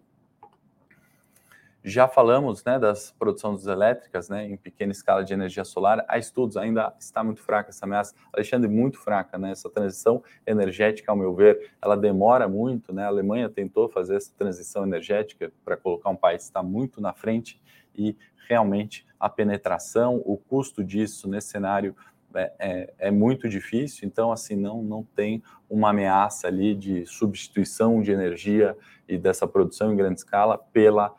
Já 1.84 2.08
falamos 2.08 2.63
né, 2.65 2.78
das 2.78 3.12
produções 3.12 3.65
elétricas 3.65 4.28
né, 4.28 4.46
em 4.46 4.58
pequena 4.58 4.92
escala 4.92 5.24
de 5.24 5.34
energia 5.34 5.63
solar. 5.63 6.04
A 6.08 6.18
estudos 6.18 6.58
ainda 6.58 6.94
está 7.00 7.24
muito 7.24 7.42
fraca 7.42 7.70
essa 7.70 7.86
ameaça. 7.86 8.13
Alexandre, 8.34 8.68
muito 8.68 9.00
fraca. 9.00 9.38
Né? 9.38 9.52
Essa 9.52 9.70
transição 9.70 10.22
energética, 10.46 11.12
ao 11.12 11.18
meu 11.18 11.34
ver, 11.34 11.72
ela 11.82 11.96
demora 11.96 12.50
muito. 12.50 12.94
Né? 12.94 13.04
A 13.04 13.08
Alemanha 13.08 13.50
tentou 13.50 13.88
fazer 13.88 14.18
essa 14.18 14.34
transição 14.38 14.84
energética 14.84 15.52
para 15.63 15.78
colocar 15.78 16.10
um 16.10 16.18
país 16.18 16.44
que 16.44 16.50
está 16.50 16.62
muito 16.62 17.00
na 17.00 17.13
frente 17.13 17.62
e 17.96 18.15
realmente 18.48 19.08
a 19.20 19.30
penetração, 19.30 20.22
o 20.26 20.36
custo 20.36 20.84
disso 20.84 21.30
nesse 21.30 21.50
cenário 21.50 21.96
é, 22.34 22.54
é, 22.60 22.94
é, 23.00 23.12
muito 23.12 23.50
difícil, 23.50 24.08
então 24.08 24.32
assim 24.32 24.56
não, 24.56 24.84
não 24.84 25.04
tem 25.04 25.42
uma 25.68 25.89
ameaça 25.89 26.48
ali 26.48 26.76
de 26.76 27.06
substituição 27.06 28.02
de 28.02 28.12
energia 28.12 28.78
e 29.08 29.18
dessa 29.18 29.48
produção 29.48 29.92
em 29.92 29.96
grande 29.96 30.20
escala 30.20 30.58
pela 30.58 31.13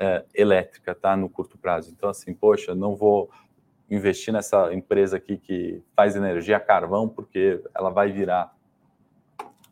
é, 0.00 0.24
elétrica, 0.34 0.94
tá? 0.94 1.14
No 1.14 1.28
curto 1.28 1.58
prazo. 1.58 1.92
Então, 1.94 2.08
assim, 2.08 2.32
poxa, 2.32 2.74
não 2.74 2.96
vou 2.96 3.30
investir 3.90 4.32
nessa 4.32 4.72
empresa 4.72 5.18
aqui 5.18 5.36
que 5.36 5.82
faz 5.94 6.16
energia 6.16 6.56
a 6.56 6.60
carvão, 6.60 7.06
porque 7.06 7.62
ela 7.74 7.90
vai 7.90 8.10
virar 8.10 8.56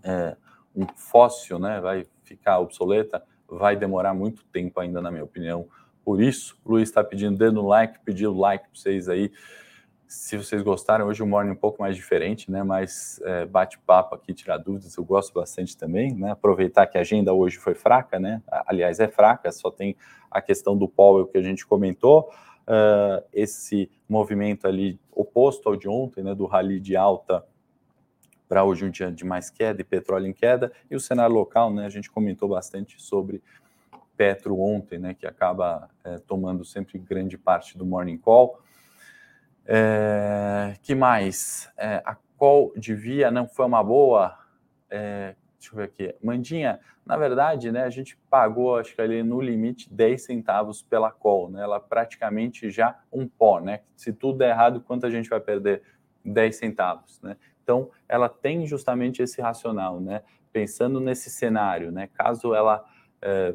é, 0.04 0.36
um 0.76 0.86
fóssil, 0.86 1.58
né? 1.58 1.80
Vai 1.80 2.06
ficar 2.24 2.58
obsoleta, 2.58 3.24
vai 3.48 3.74
demorar 3.74 4.12
muito 4.12 4.44
tempo 4.46 4.78
ainda, 4.78 5.00
na 5.00 5.10
minha 5.10 5.24
opinião. 5.24 5.66
Por 6.04 6.20
isso, 6.20 6.60
o 6.62 6.72
Luiz 6.72 6.90
está 6.90 7.02
pedindo 7.02 7.38
dedo 7.38 7.54
no 7.54 7.66
like, 7.66 7.98
pediu 8.04 8.34
like 8.34 8.64
para 8.64 8.78
vocês 8.78 9.08
aí 9.08 9.32
se 10.08 10.38
vocês 10.38 10.62
gostaram, 10.62 11.06
hoje 11.06 11.22
o 11.22 11.26
morning 11.26 11.50
um 11.50 11.56
pouco 11.56 11.82
mais 11.82 11.94
diferente, 11.94 12.50
né? 12.50 12.62
Mais 12.62 13.20
é, 13.24 13.44
bate-papo 13.44 14.14
aqui, 14.14 14.32
tirar 14.32 14.56
dúvidas, 14.56 14.96
eu 14.96 15.04
gosto 15.04 15.34
bastante 15.34 15.76
também, 15.76 16.14
né? 16.14 16.30
Aproveitar 16.30 16.86
que 16.86 16.96
a 16.96 17.02
agenda 17.02 17.34
hoje 17.34 17.58
foi 17.58 17.74
fraca, 17.74 18.18
né? 18.18 18.42
Aliás, 18.66 19.00
é 19.00 19.06
fraca, 19.06 19.52
só 19.52 19.70
tem 19.70 19.94
a 20.30 20.40
questão 20.40 20.74
do 20.74 20.88
Powell 20.88 21.26
que 21.26 21.36
a 21.36 21.42
gente 21.42 21.66
comentou, 21.66 22.30
uh, 22.66 23.22
esse 23.34 23.90
movimento 24.08 24.66
ali 24.66 24.98
oposto 25.12 25.68
ao 25.68 25.76
de 25.76 25.86
ontem, 25.86 26.24
né? 26.24 26.34
Do 26.34 26.46
rally 26.46 26.80
de 26.80 26.96
alta 26.96 27.44
para 28.48 28.64
hoje 28.64 28.86
um 28.86 28.90
dia 28.90 29.12
de 29.12 29.26
mais 29.26 29.50
queda 29.50 29.82
e 29.82 29.84
petróleo 29.84 30.26
em 30.26 30.32
queda, 30.32 30.72
e 30.90 30.96
o 30.96 31.00
cenário 31.00 31.34
local, 31.34 31.70
né? 31.70 31.84
A 31.84 31.90
gente 31.90 32.10
comentou 32.10 32.48
bastante 32.48 32.98
sobre 32.98 33.42
Petro 34.16 34.58
ontem, 34.58 34.98
né? 34.98 35.12
Que 35.12 35.26
acaba 35.26 35.90
é, 36.02 36.16
tomando 36.16 36.64
sempre 36.64 36.98
grande 36.98 37.36
parte 37.36 37.76
do 37.76 37.84
morning 37.84 38.16
call. 38.16 38.58
É, 39.70 40.74
que 40.82 40.94
mais? 40.94 41.70
É, 41.76 42.02
a 42.02 42.16
call 42.38 42.72
de 42.74 42.94
via 42.94 43.30
não 43.30 43.46
foi 43.46 43.66
uma 43.66 43.84
boa. 43.84 44.34
É, 44.88 45.34
deixa 45.58 45.74
eu 45.74 45.76
ver 45.76 45.82
aqui. 45.84 46.14
Mandinha, 46.24 46.80
na 47.04 47.18
verdade, 47.18 47.70
né, 47.70 47.84
a 47.84 47.90
gente 47.90 48.16
pagou, 48.30 48.78
acho 48.78 48.94
que 48.94 49.02
ali 49.02 49.22
no 49.22 49.42
limite, 49.42 49.92
10 49.92 50.24
centavos 50.24 50.82
pela 50.82 51.10
call. 51.10 51.50
Né? 51.50 51.62
Ela 51.62 51.78
praticamente 51.78 52.70
já 52.70 52.98
um 53.12 53.28
pó. 53.28 53.60
Né? 53.60 53.80
Se 53.94 54.10
tudo 54.10 54.38
der 54.38 54.50
errado, 54.50 54.80
quanto 54.80 55.04
a 55.04 55.10
gente 55.10 55.28
vai 55.28 55.40
perder? 55.40 55.82
10 56.24 56.56
centavos. 56.56 57.20
Né? 57.20 57.36
Então, 57.62 57.90
ela 58.08 58.28
tem 58.30 58.66
justamente 58.66 59.22
esse 59.22 59.42
racional. 59.42 60.00
Né? 60.00 60.22
Pensando 60.50 60.98
nesse 60.98 61.28
cenário, 61.28 61.92
né? 61.92 62.08
caso 62.14 62.54
ela 62.54 62.82
é, 63.20 63.54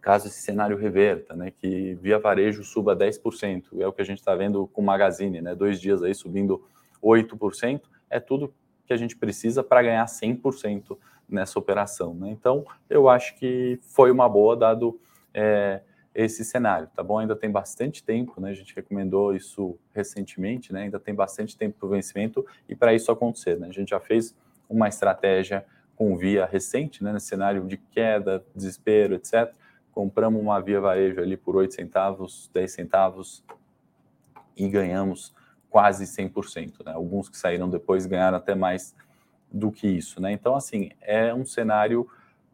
caso 0.00 0.28
esse 0.28 0.40
cenário 0.40 0.76
reverta, 0.76 1.36
né, 1.36 1.50
que 1.50 1.94
via 1.94 2.18
varejo 2.18 2.64
suba 2.64 2.96
10%, 2.96 3.80
é 3.80 3.86
o 3.86 3.92
que 3.92 4.02
a 4.02 4.04
gente 4.04 4.18
está 4.18 4.34
vendo 4.34 4.66
com 4.68 4.80
o 4.80 4.84
Magazine, 4.84 5.40
né, 5.40 5.54
dois 5.54 5.80
dias 5.80 6.02
aí 6.02 6.14
subindo 6.14 6.64
8%, 7.02 7.82
é 8.08 8.18
tudo 8.18 8.52
que 8.86 8.92
a 8.92 8.96
gente 8.96 9.16
precisa 9.16 9.62
para 9.62 9.82
ganhar 9.82 10.04
100% 10.06 10.96
nessa 11.28 11.58
operação. 11.58 12.14
Né? 12.14 12.30
Então, 12.30 12.64
eu 12.88 13.08
acho 13.08 13.36
que 13.36 13.78
foi 13.82 14.10
uma 14.10 14.28
boa, 14.28 14.56
dado 14.56 14.98
é, 15.32 15.80
esse 16.12 16.44
cenário, 16.44 16.88
tá 16.94 17.02
bom? 17.02 17.18
Ainda 17.18 17.36
tem 17.36 17.48
bastante 17.48 18.02
tempo, 18.02 18.40
né? 18.40 18.50
A 18.50 18.54
gente 18.54 18.74
recomendou 18.74 19.32
isso 19.32 19.78
recentemente, 19.94 20.72
né? 20.72 20.82
Ainda 20.82 20.98
tem 20.98 21.14
bastante 21.14 21.56
tempo 21.56 21.78
para 21.78 21.86
o 21.86 21.88
vencimento 21.88 22.44
e 22.68 22.74
para 22.74 22.92
isso 22.92 23.12
acontecer, 23.12 23.56
né? 23.60 23.68
A 23.68 23.72
gente 23.72 23.90
já 23.90 24.00
fez 24.00 24.34
uma 24.68 24.88
estratégia 24.88 25.64
com 25.94 26.16
via 26.16 26.44
recente, 26.46 27.04
né? 27.04 27.12
Nesse 27.12 27.28
cenário 27.28 27.64
de 27.64 27.76
queda, 27.76 28.44
desespero, 28.56 29.14
etc 29.14 29.54
compramos 29.92 30.40
uma 30.40 30.60
Via 30.60 30.80
Varejo 30.80 31.20
ali 31.20 31.36
por 31.36 31.56
8 31.56 31.74
centavos, 31.74 32.50
10 32.52 32.72
centavos 32.72 33.44
e 34.56 34.68
ganhamos 34.68 35.34
quase 35.68 36.04
100%. 36.04 36.84
Né? 36.84 36.92
Alguns 36.92 37.28
que 37.28 37.36
saíram 37.36 37.68
depois 37.68 38.06
ganharam 38.06 38.36
até 38.36 38.54
mais 38.54 38.94
do 39.50 39.70
que 39.70 39.86
isso. 39.86 40.20
Né? 40.20 40.32
Então, 40.32 40.54
assim, 40.54 40.90
é 41.00 41.32
um 41.32 41.44
cenário, 41.44 42.08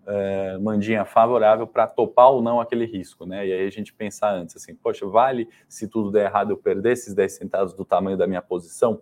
é, 0.06 0.58
Mandinha, 0.58 1.04
favorável 1.04 1.66
para 1.66 1.86
topar 1.86 2.30
ou 2.30 2.42
não 2.42 2.60
aquele 2.60 2.84
risco. 2.84 3.26
Né? 3.26 3.46
E 3.46 3.52
aí 3.52 3.66
a 3.66 3.70
gente 3.70 3.92
pensar 3.92 4.32
antes, 4.32 4.56
assim, 4.56 4.74
poxa, 4.74 5.06
vale 5.06 5.48
se 5.68 5.88
tudo 5.88 6.10
der 6.10 6.26
errado 6.26 6.50
eu 6.50 6.56
perder 6.56 6.92
esses 6.92 7.14
10 7.14 7.32
centavos 7.32 7.72
do 7.72 7.84
tamanho 7.84 8.16
da 8.16 8.26
minha 8.26 8.42
posição? 8.42 9.00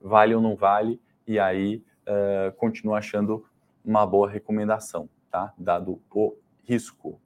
Vale 0.00 0.34
ou 0.34 0.40
não 0.40 0.56
vale? 0.56 1.00
E 1.26 1.38
aí 1.38 1.82
é, 2.06 2.52
continuo 2.56 2.94
achando 2.94 3.44
uma 3.84 4.06
boa 4.06 4.28
recomendação, 4.28 5.08
tá? 5.30 5.52
Dado 5.58 6.00
o 6.10 6.36
risco. 6.64 7.20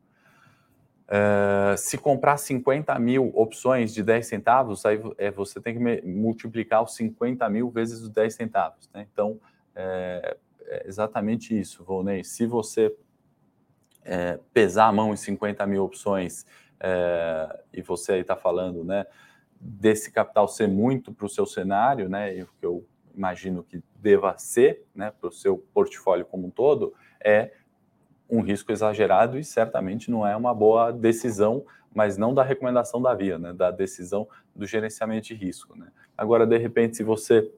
Uh, 1.06 1.76
se 1.76 1.98
comprar 1.98 2.38
50 2.38 2.98
mil 2.98 3.30
opções 3.34 3.92
de 3.92 4.02
10 4.02 4.26
centavos, 4.26 4.86
aí 4.86 4.98
é, 5.18 5.30
você 5.30 5.60
tem 5.60 5.74
que 5.74 6.02
multiplicar 6.02 6.82
os 6.82 6.94
50 6.94 7.46
mil 7.50 7.70
vezes 7.70 8.00
os 8.00 8.08
10 8.08 8.34
centavos. 8.34 8.88
Né? 8.92 9.06
Então, 9.12 9.38
é, 9.74 10.36
é, 10.62 10.84
exatamente 10.86 11.58
isso, 11.58 11.84
Volney. 11.84 12.24
Se 12.24 12.46
você 12.46 12.94
é, 14.02 14.38
pesar 14.52 14.86
a 14.86 14.92
mão 14.92 15.12
em 15.12 15.16
50 15.16 15.66
mil 15.66 15.84
opções 15.84 16.46
é, 16.80 17.60
e 17.72 17.82
você 17.82 18.12
aí 18.12 18.20
está 18.20 18.36
falando 18.36 18.82
né, 18.82 19.06
desse 19.60 20.10
capital 20.10 20.48
ser 20.48 20.68
muito 20.68 21.12
para 21.12 21.26
o 21.26 21.28
seu 21.28 21.46
cenário, 21.46 22.08
né, 22.08 22.42
o 22.42 22.48
que 22.58 22.66
eu 22.66 22.86
imagino 23.14 23.62
que 23.62 23.82
deva 23.96 24.36
ser 24.38 24.84
né, 24.94 25.10
para 25.10 25.28
o 25.28 25.32
seu 25.32 25.58
portfólio 25.72 26.26
como 26.26 26.46
um 26.46 26.50
todo, 26.50 26.94
é 27.22 27.52
um 28.28 28.40
risco 28.40 28.72
exagerado 28.72 29.38
e 29.38 29.44
certamente 29.44 30.10
não 30.10 30.26
é 30.26 30.36
uma 30.36 30.54
boa 30.54 30.90
decisão, 30.92 31.64
mas 31.94 32.16
não 32.16 32.34
da 32.34 32.42
recomendação 32.42 33.00
da 33.00 33.14
via, 33.14 33.38
né, 33.38 33.52
da 33.52 33.70
decisão 33.70 34.26
do 34.54 34.66
gerenciamento 34.66 35.28
de 35.28 35.34
risco. 35.34 35.76
Né. 35.76 35.88
Agora, 36.16 36.46
de 36.46 36.58
repente, 36.58 36.96
se 36.96 37.02
você 37.02 37.50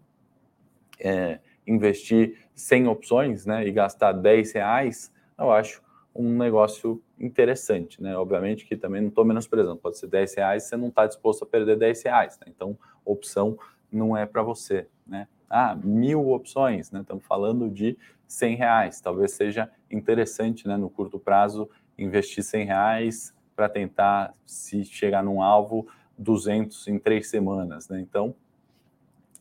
é, 0.99 1.39
investir 1.67 2.39
100 2.55 2.89
opções 2.89 3.47
né, 3.47 3.67
e 3.67 3.73
gastar 3.73 4.13
10 4.13 4.53
reais, 4.53 5.13
eu 5.39 5.51
acho 5.53 5.83
um 6.15 6.37
negócio 6.37 7.03
interessante, 7.21 8.03
né? 8.03 8.17
Obviamente 8.17 8.65
que 8.65 8.75
também 8.75 9.03
não 9.03 9.11
estou 9.11 9.23
menosprezando, 9.23 9.77
pode 9.77 9.99
ser 9.99 10.07
10 10.07 10.35
reais, 10.35 10.63
você 10.63 10.75
não 10.75 10.89
está 10.89 11.07
disposto 11.07 11.43
a 11.43 11.47
perder 11.47 11.77
10 11.77 12.03
reais, 12.05 12.39
né? 12.39 12.47
Então, 12.49 12.79
opção 13.05 13.59
não 13.93 14.17
é 14.17 14.25
para 14.25 14.43
você, 14.43 14.89
né? 15.07 15.29
ah, 15.49 15.77
mil 15.83 16.31
opções, 16.31 16.91
né? 16.91 17.01
Estamos 17.01 17.25
falando 17.25 17.69
de 17.69 17.97
100 18.27 18.57
reais. 18.57 19.01
Talvez 19.01 19.33
seja 19.33 19.71
interessante, 19.91 20.67
né, 20.67 20.77
no 20.77 20.91
curto 20.91 21.19
prazo, 21.19 21.69
investir 21.99 22.43
100 22.43 22.67
reais 22.67 23.35
para 23.55 23.69
tentar 23.69 24.35
se 24.45 24.85
chegar 24.85 25.23
num 25.23 25.43
alvo 25.43 25.87
200 26.19 26.89
em 26.89 26.99
três 26.99 27.29
semanas, 27.29 27.89
né? 27.89 28.01
Então, 28.01 28.35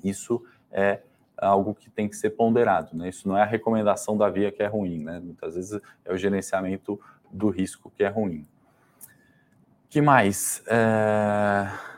isso 0.04 0.43
é 0.72 1.02
algo 1.38 1.76
que 1.76 1.89
tem 1.89 2.08
que 2.08 2.16
ser 2.16 2.32
ponderado, 2.32 2.96
né? 2.96 3.10
Isso 3.10 3.28
não 3.28 3.38
é 3.38 3.41
a 3.41 3.46
recomendação 3.46 4.18
da 4.18 4.30
via 4.30 4.52
que 4.52 4.64
é 4.64 4.68
ruim, 4.68 5.04
né? 5.04 5.20
Muitas 5.20 5.56
vezes 5.56 5.82
é 6.04 6.14
o 6.14 6.18
gerenciamento 6.18 7.00
do 7.32 7.50
risco 7.50 7.91
que 7.96 8.04
é 8.04 8.08
ruim. 8.08 8.48
que 9.89 10.02
mais? 10.02 10.64
É... 10.68 11.95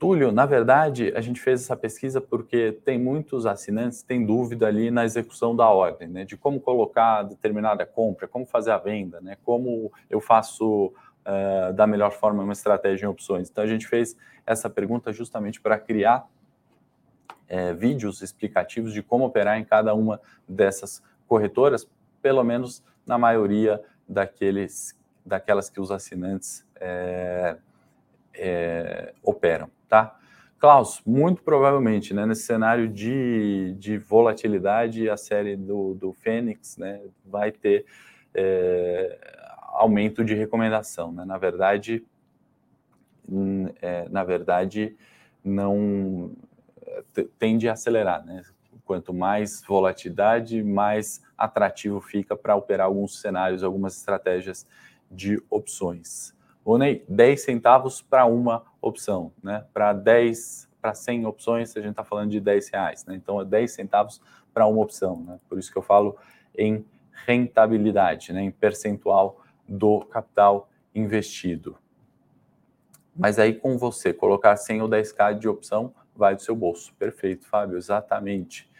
Túlio, 0.00 0.32
na 0.32 0.46
verdade, 0.46 1.12
a 1.14 1.20
gente 1.20 1.38
fez 1.38 1.60
essa 1.60 1.76
pesquisa 1.76 2.22
porque 2.22 2.72
tem 2.86 2.98
muitos 2.98 3.44
assinantes 3.44 4.00
que 4.00 4.08
têm 4.08 4.24
dúvida 4.24 4.66
ali 4.66 4.90
na 4.90 5.04
execução 5.04 5.54
da 5.54 5.68
ordem, 5.68 6.08
né? 6.08 6.24
De 6.24 6.38
como 6.38 6.58
colocar 6.58 7.22
determinada 7.24 7.84
compra, 7.84 8.26
como 8.26 8.46
fazer 8.46 8.70
a 8.70 8.78
venda, 8.78 9.20
né? 9.20 9.36
Como 9.44 9.92
eu 10.08 10.18
faço 10.18 10.86
uh, 10.86 11.74
da 11.74 11.86
melhor 11.86 12.12
forma 12.12 12.42
uma 12.42 12.54
estratégia 12.54 13.04
em 13.04 13.08
opções. 13.10 13.50
Então, 13.50 13.62
a 13.62 13.66
gente 13.66 13.86
fez 13.86 14.16
essa 14.46 14.70
pergunta 14.70 15.12
justamente 15.12 15.60
para 15.60 15.78
criar 15.78 16.26
é, 17.46 17.74
vídeos 17.74 18.22
explicativos 18.22 18.94
de 18.94 19.02
como 19.02 19.26
operar 19.26 19.58
em 19.58 19.64
cada 19.64 19.92
uma 19.92 20.18
dessas 20.48 21.02
corretoras, 21.28 21.86
pelo 22.22 22.42
menos 22.42 22.82
na 23.04 23.18
maioria 23.18 23.78
daqueles, 24.08 24.98
daquelas 25.26 25.68
que 25.68 25.78
os 25.78 25.90
assinantes 25.90 26.66
é, 26.76 27.58
é, 28.34 29.12
operam 29.22 29.70
tá? 29.90 30.16
Klaus, 30.58 31.02
muito 31.04 31.42
provavelmente, 31.42 32.14
né, 32.14 32.24
nesse 32.24 32.42
cenário 32.42 32.86
de, 32.88 33.74
de 33.78 33.98
volatilidade, 33.98 35.10
a 35.10 35.16
série 35.16 35.56
do, 35.56 35.94
do 35.94 36.12
Fênix 36.12 36.76
né, 36.76 37.00
vai 37.24 37.50
ter 37.50 37.86
é, 38.34 39.18
aumento 39.68 40.24
de 40.24 40.34
recomendação. 40.34 41.12
Né? 41.12 41.24
Na 41.24 41.38
verdade, 41.38 42.06
é, 43.80 44.08
na 44.10 44.22
verdade, 44.22 44.96
não 45.42 46.36
tende 47.38 47.68
a 47.68 47.72
acelerar. 47.72 48.24
Né? 48.24 48.42
Quanto 48.84 49.14
mais 49.14 49.62
volatilidade, 49.66 50.62
mais 50.62 51.22
atrativo 51.38 52.00
fica 52.02 52.36
para 52.36 52.54
operar 52.54 52.86
alguns 52.86 53.20
cenários, 53.20 53.64
algumas 53.64 53.96
estratégias 53.96 54.66
de 55.10 55.42
opções. 55.48 56.34
Ney, 56.78 57.04
10 57.08 57.42
centavos 57.42 58.02
para 58.02 58.26
uma 58.26 58.64
opção, 58.80 59.32
né? 59.42 59.64
Para 59.72 59.92
10, 59.92 60.68
para 60.80 60.94
100 60.94 61.26
opções, 61.26 61.76
a 61.76 61.80
gente 61.80 61.90
está 61.90 62.04
falando 62.04 62.30
de 62.30 62.40
10 62.40 62.68
reais, 62.70 63.04
né? 63.06 63.14
Então 63.14 63.40
é 63.40 63.44
10 63.44 63.72
centavos 63.72 64.20
para 64.52 64.66
uma 64.66 64.82
opção, 64.82 65.22
né? 65.22 65.38
Por 65.48 65.58
isso 65.58 65.72
que 65.72 65.78
eu 65.78 65.82
falo 65.82 66.16
em 66.56 66.84
rentabilidade, 67.26 68.32
né? 68.32 68.42
Em 68.42 68.50
percentual 68.50 69.40
do 69.68 70.00
capital 70.06 70.68
investido. 70.94 71.76
Mas 73.16 73.38
aí 73.38 73.54
com 73.54 73.76
você 73.76 74.12
colocar 74.12 74.56
100 74.56 74.82
ou 74.82 74.88
10k 74.88 75.38
de 75.38 75.48
opção, 75.48 75.92
vai 76.14 76.34
do 76.34 76.42
seu 76.42 76.54
bolso. 76.54 76.94
Perfeito, 76.94 77.46
Fábio, 77.46 77.76
exatamente. 77.76 78.70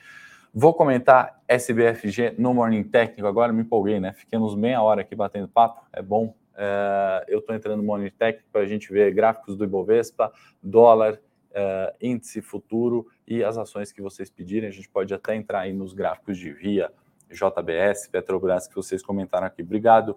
Vou 0.53 0.75
comentar 0.75 1.41
SBFG 1.47 2.35
no 2.37 2.53
Morning 2.53 2.83
Técnico. 2.83 3.29
Agora 3.29 3.53
me 3.53 3.63
empolguei, 3.63 4.01
né? 4.01 4.13
Fiquemos 4.13 4.55
meia 4.57 4.83
hora 4.83 5.03
aqui 5.03 5.15
batendo 5.15 5.47
papo. 5.47 5.87
É 5.93 6.03
bom. 6.03 6.35
É, 6.63 7.25
eu 7.27 7.39
estou 7.39 7.57
entrando 7.57 7.79
no 7.79 7.83
Morning 7.83 8.11
Técnico 8.11 8.47
para 8.53 8.61
a 8.61 8.67
gente 8.67 8.93
ver 8.93 9.11
gráficos 9.15 9.57
do 9.57 9.65
Ibovespa, 9.65 10.31
dólar, 10.63 11.19
é, 11.55 11.95
índice 12.03 12.43
futuro 12.43 13.07
e 13.27 13.43
as 13.43 13.57
ações 13.57 13.91
que 13.91 14.03
vocês 14.03 14.29
pedirem. 14.29 14.69
A 14.69 14.73
gente 14.73 14.87
pode 14.87 15.15
até 15.15 15.35
entrar 15.35 15.61
aí 15.61 15.73
nos 15.73 15.95
gráficos 15.95 16.37
de 16.37 16.53
Via, 16.53 16.93
JBS, 17.31 18.09
Petrobras, 18.09 18.69
que 18.69 18.75
vocês 18.75 19.03
comentaram 19.03 19.47
aqui. 19.47 19.63
Obrigado. 19.63 20.15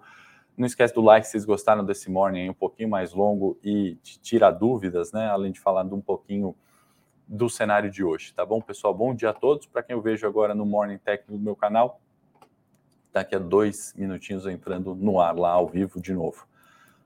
Não 0.54 0.66
esquece 0.66 0.92
do 0.92 1.00
like 1.00 1.26
se 1.26 1.32
vocês 1.32 1.46
gostaram 1.46 1.82
desse 1.82 2.10
morning 2.10 2.50
um 2.50 2.54
pouquinho 2.54 2.90
mais 2.90 3.14
longo 3.14 3.58
e 3.64 3.96
tira 4.02 4.50
dúvidas, 4.50 5.12
né? 5.12 5.28
Além 5.28 5.50
de 5.50 5.60
falar 5.60 5.82
um 5.86 6.00
pouquinho 6.00 6.54
do 7.26 7.48
cenário 7.48 7.90
de 7.90 8.04
hoje, 8.04 8.34
tá 8.34 8.44
bom, 8.44 8.60
pessoal? 8.60 8.92
Bom 8.92 9.14
dia 9.14 9.30
a 9.30 9.32
todos. 9.32 9.66
Para 9.66 9.82
quem 9.82 9.96
eu 9.96 10.02
vejo 10.02 10.26
agora 10.26 10.54
no 10.54 10.66
Morning 10.66 10.98
Técnico 10.98 11.32
do 11.32 11.38
meu 11.42 11.56
canal, 11.56 12.02
daqui 13.14 13.36
a 13.36 13.38
dois 13.38 13.94
minutinhos 13.96 14.44
entrando 14.44 14.92
no 14.96 15.20
ar 15.20 15.36
lá 15.38 15.50
ao 15.50 15.68
vivo 15.68 16.00
de 16.00 16.12
novo. 16.12 16.48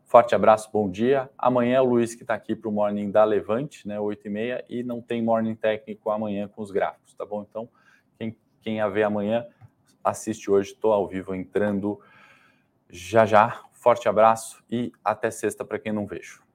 Forte 0.06 0.34
abraço, 0.34 0.70
bom 0.72 0.90
dia. 0.90 1.28
Amanhã 1.36 1.76
é 1.76 1.80
o 1.82 1.84
Luiz 1.84 2.14
que 2.14 2.22
está 2.22 2.32
aqui 2.32 2.56
para 2.56 2.70
o 2.70 2.72
Morning 2.72 3.10
da 3.10 3.24
Levante, 3.24 3.86
né, 3.86 4.00
8 4.00 4.26
e 4.26 4.30
meia, 4.30 4.64
e 4.70 4.82
não 4.82 5.02
tem 5.02 5.22
Morning 5.22 5.54
Técnico 5.54 6.10
amanhã 6.10 6.48
com 6.48 6.62
os 6.62 6.70
gráficos, 6.70 7.12
tá 7.12 7.26
bom? 7.26 7.44
Então, 7.48 7.68
quem, 8.18 8.34
quem 8.62 8.80
a 8.80 8.88
ver 8.88 9.02
amanhã, 9.02 9.46
assiste 10.02 10.50
hoje, 10.50 10.72
estou 10.72 10.94
ao 10.94 11.06
vivo 11.06 11.34
entrando 11.34 12.00
já 12.88 13.26
já. 13.26 13.60
Forte 13.74 14.08
abraço 14.08 14.64
e 14.70 14.90
até 15.04 15.30
sexta 15.30 15.62
para 15.62 15.78
quem 15.78 15.92
não 15.92 16.06
vejo. 16.06 16.47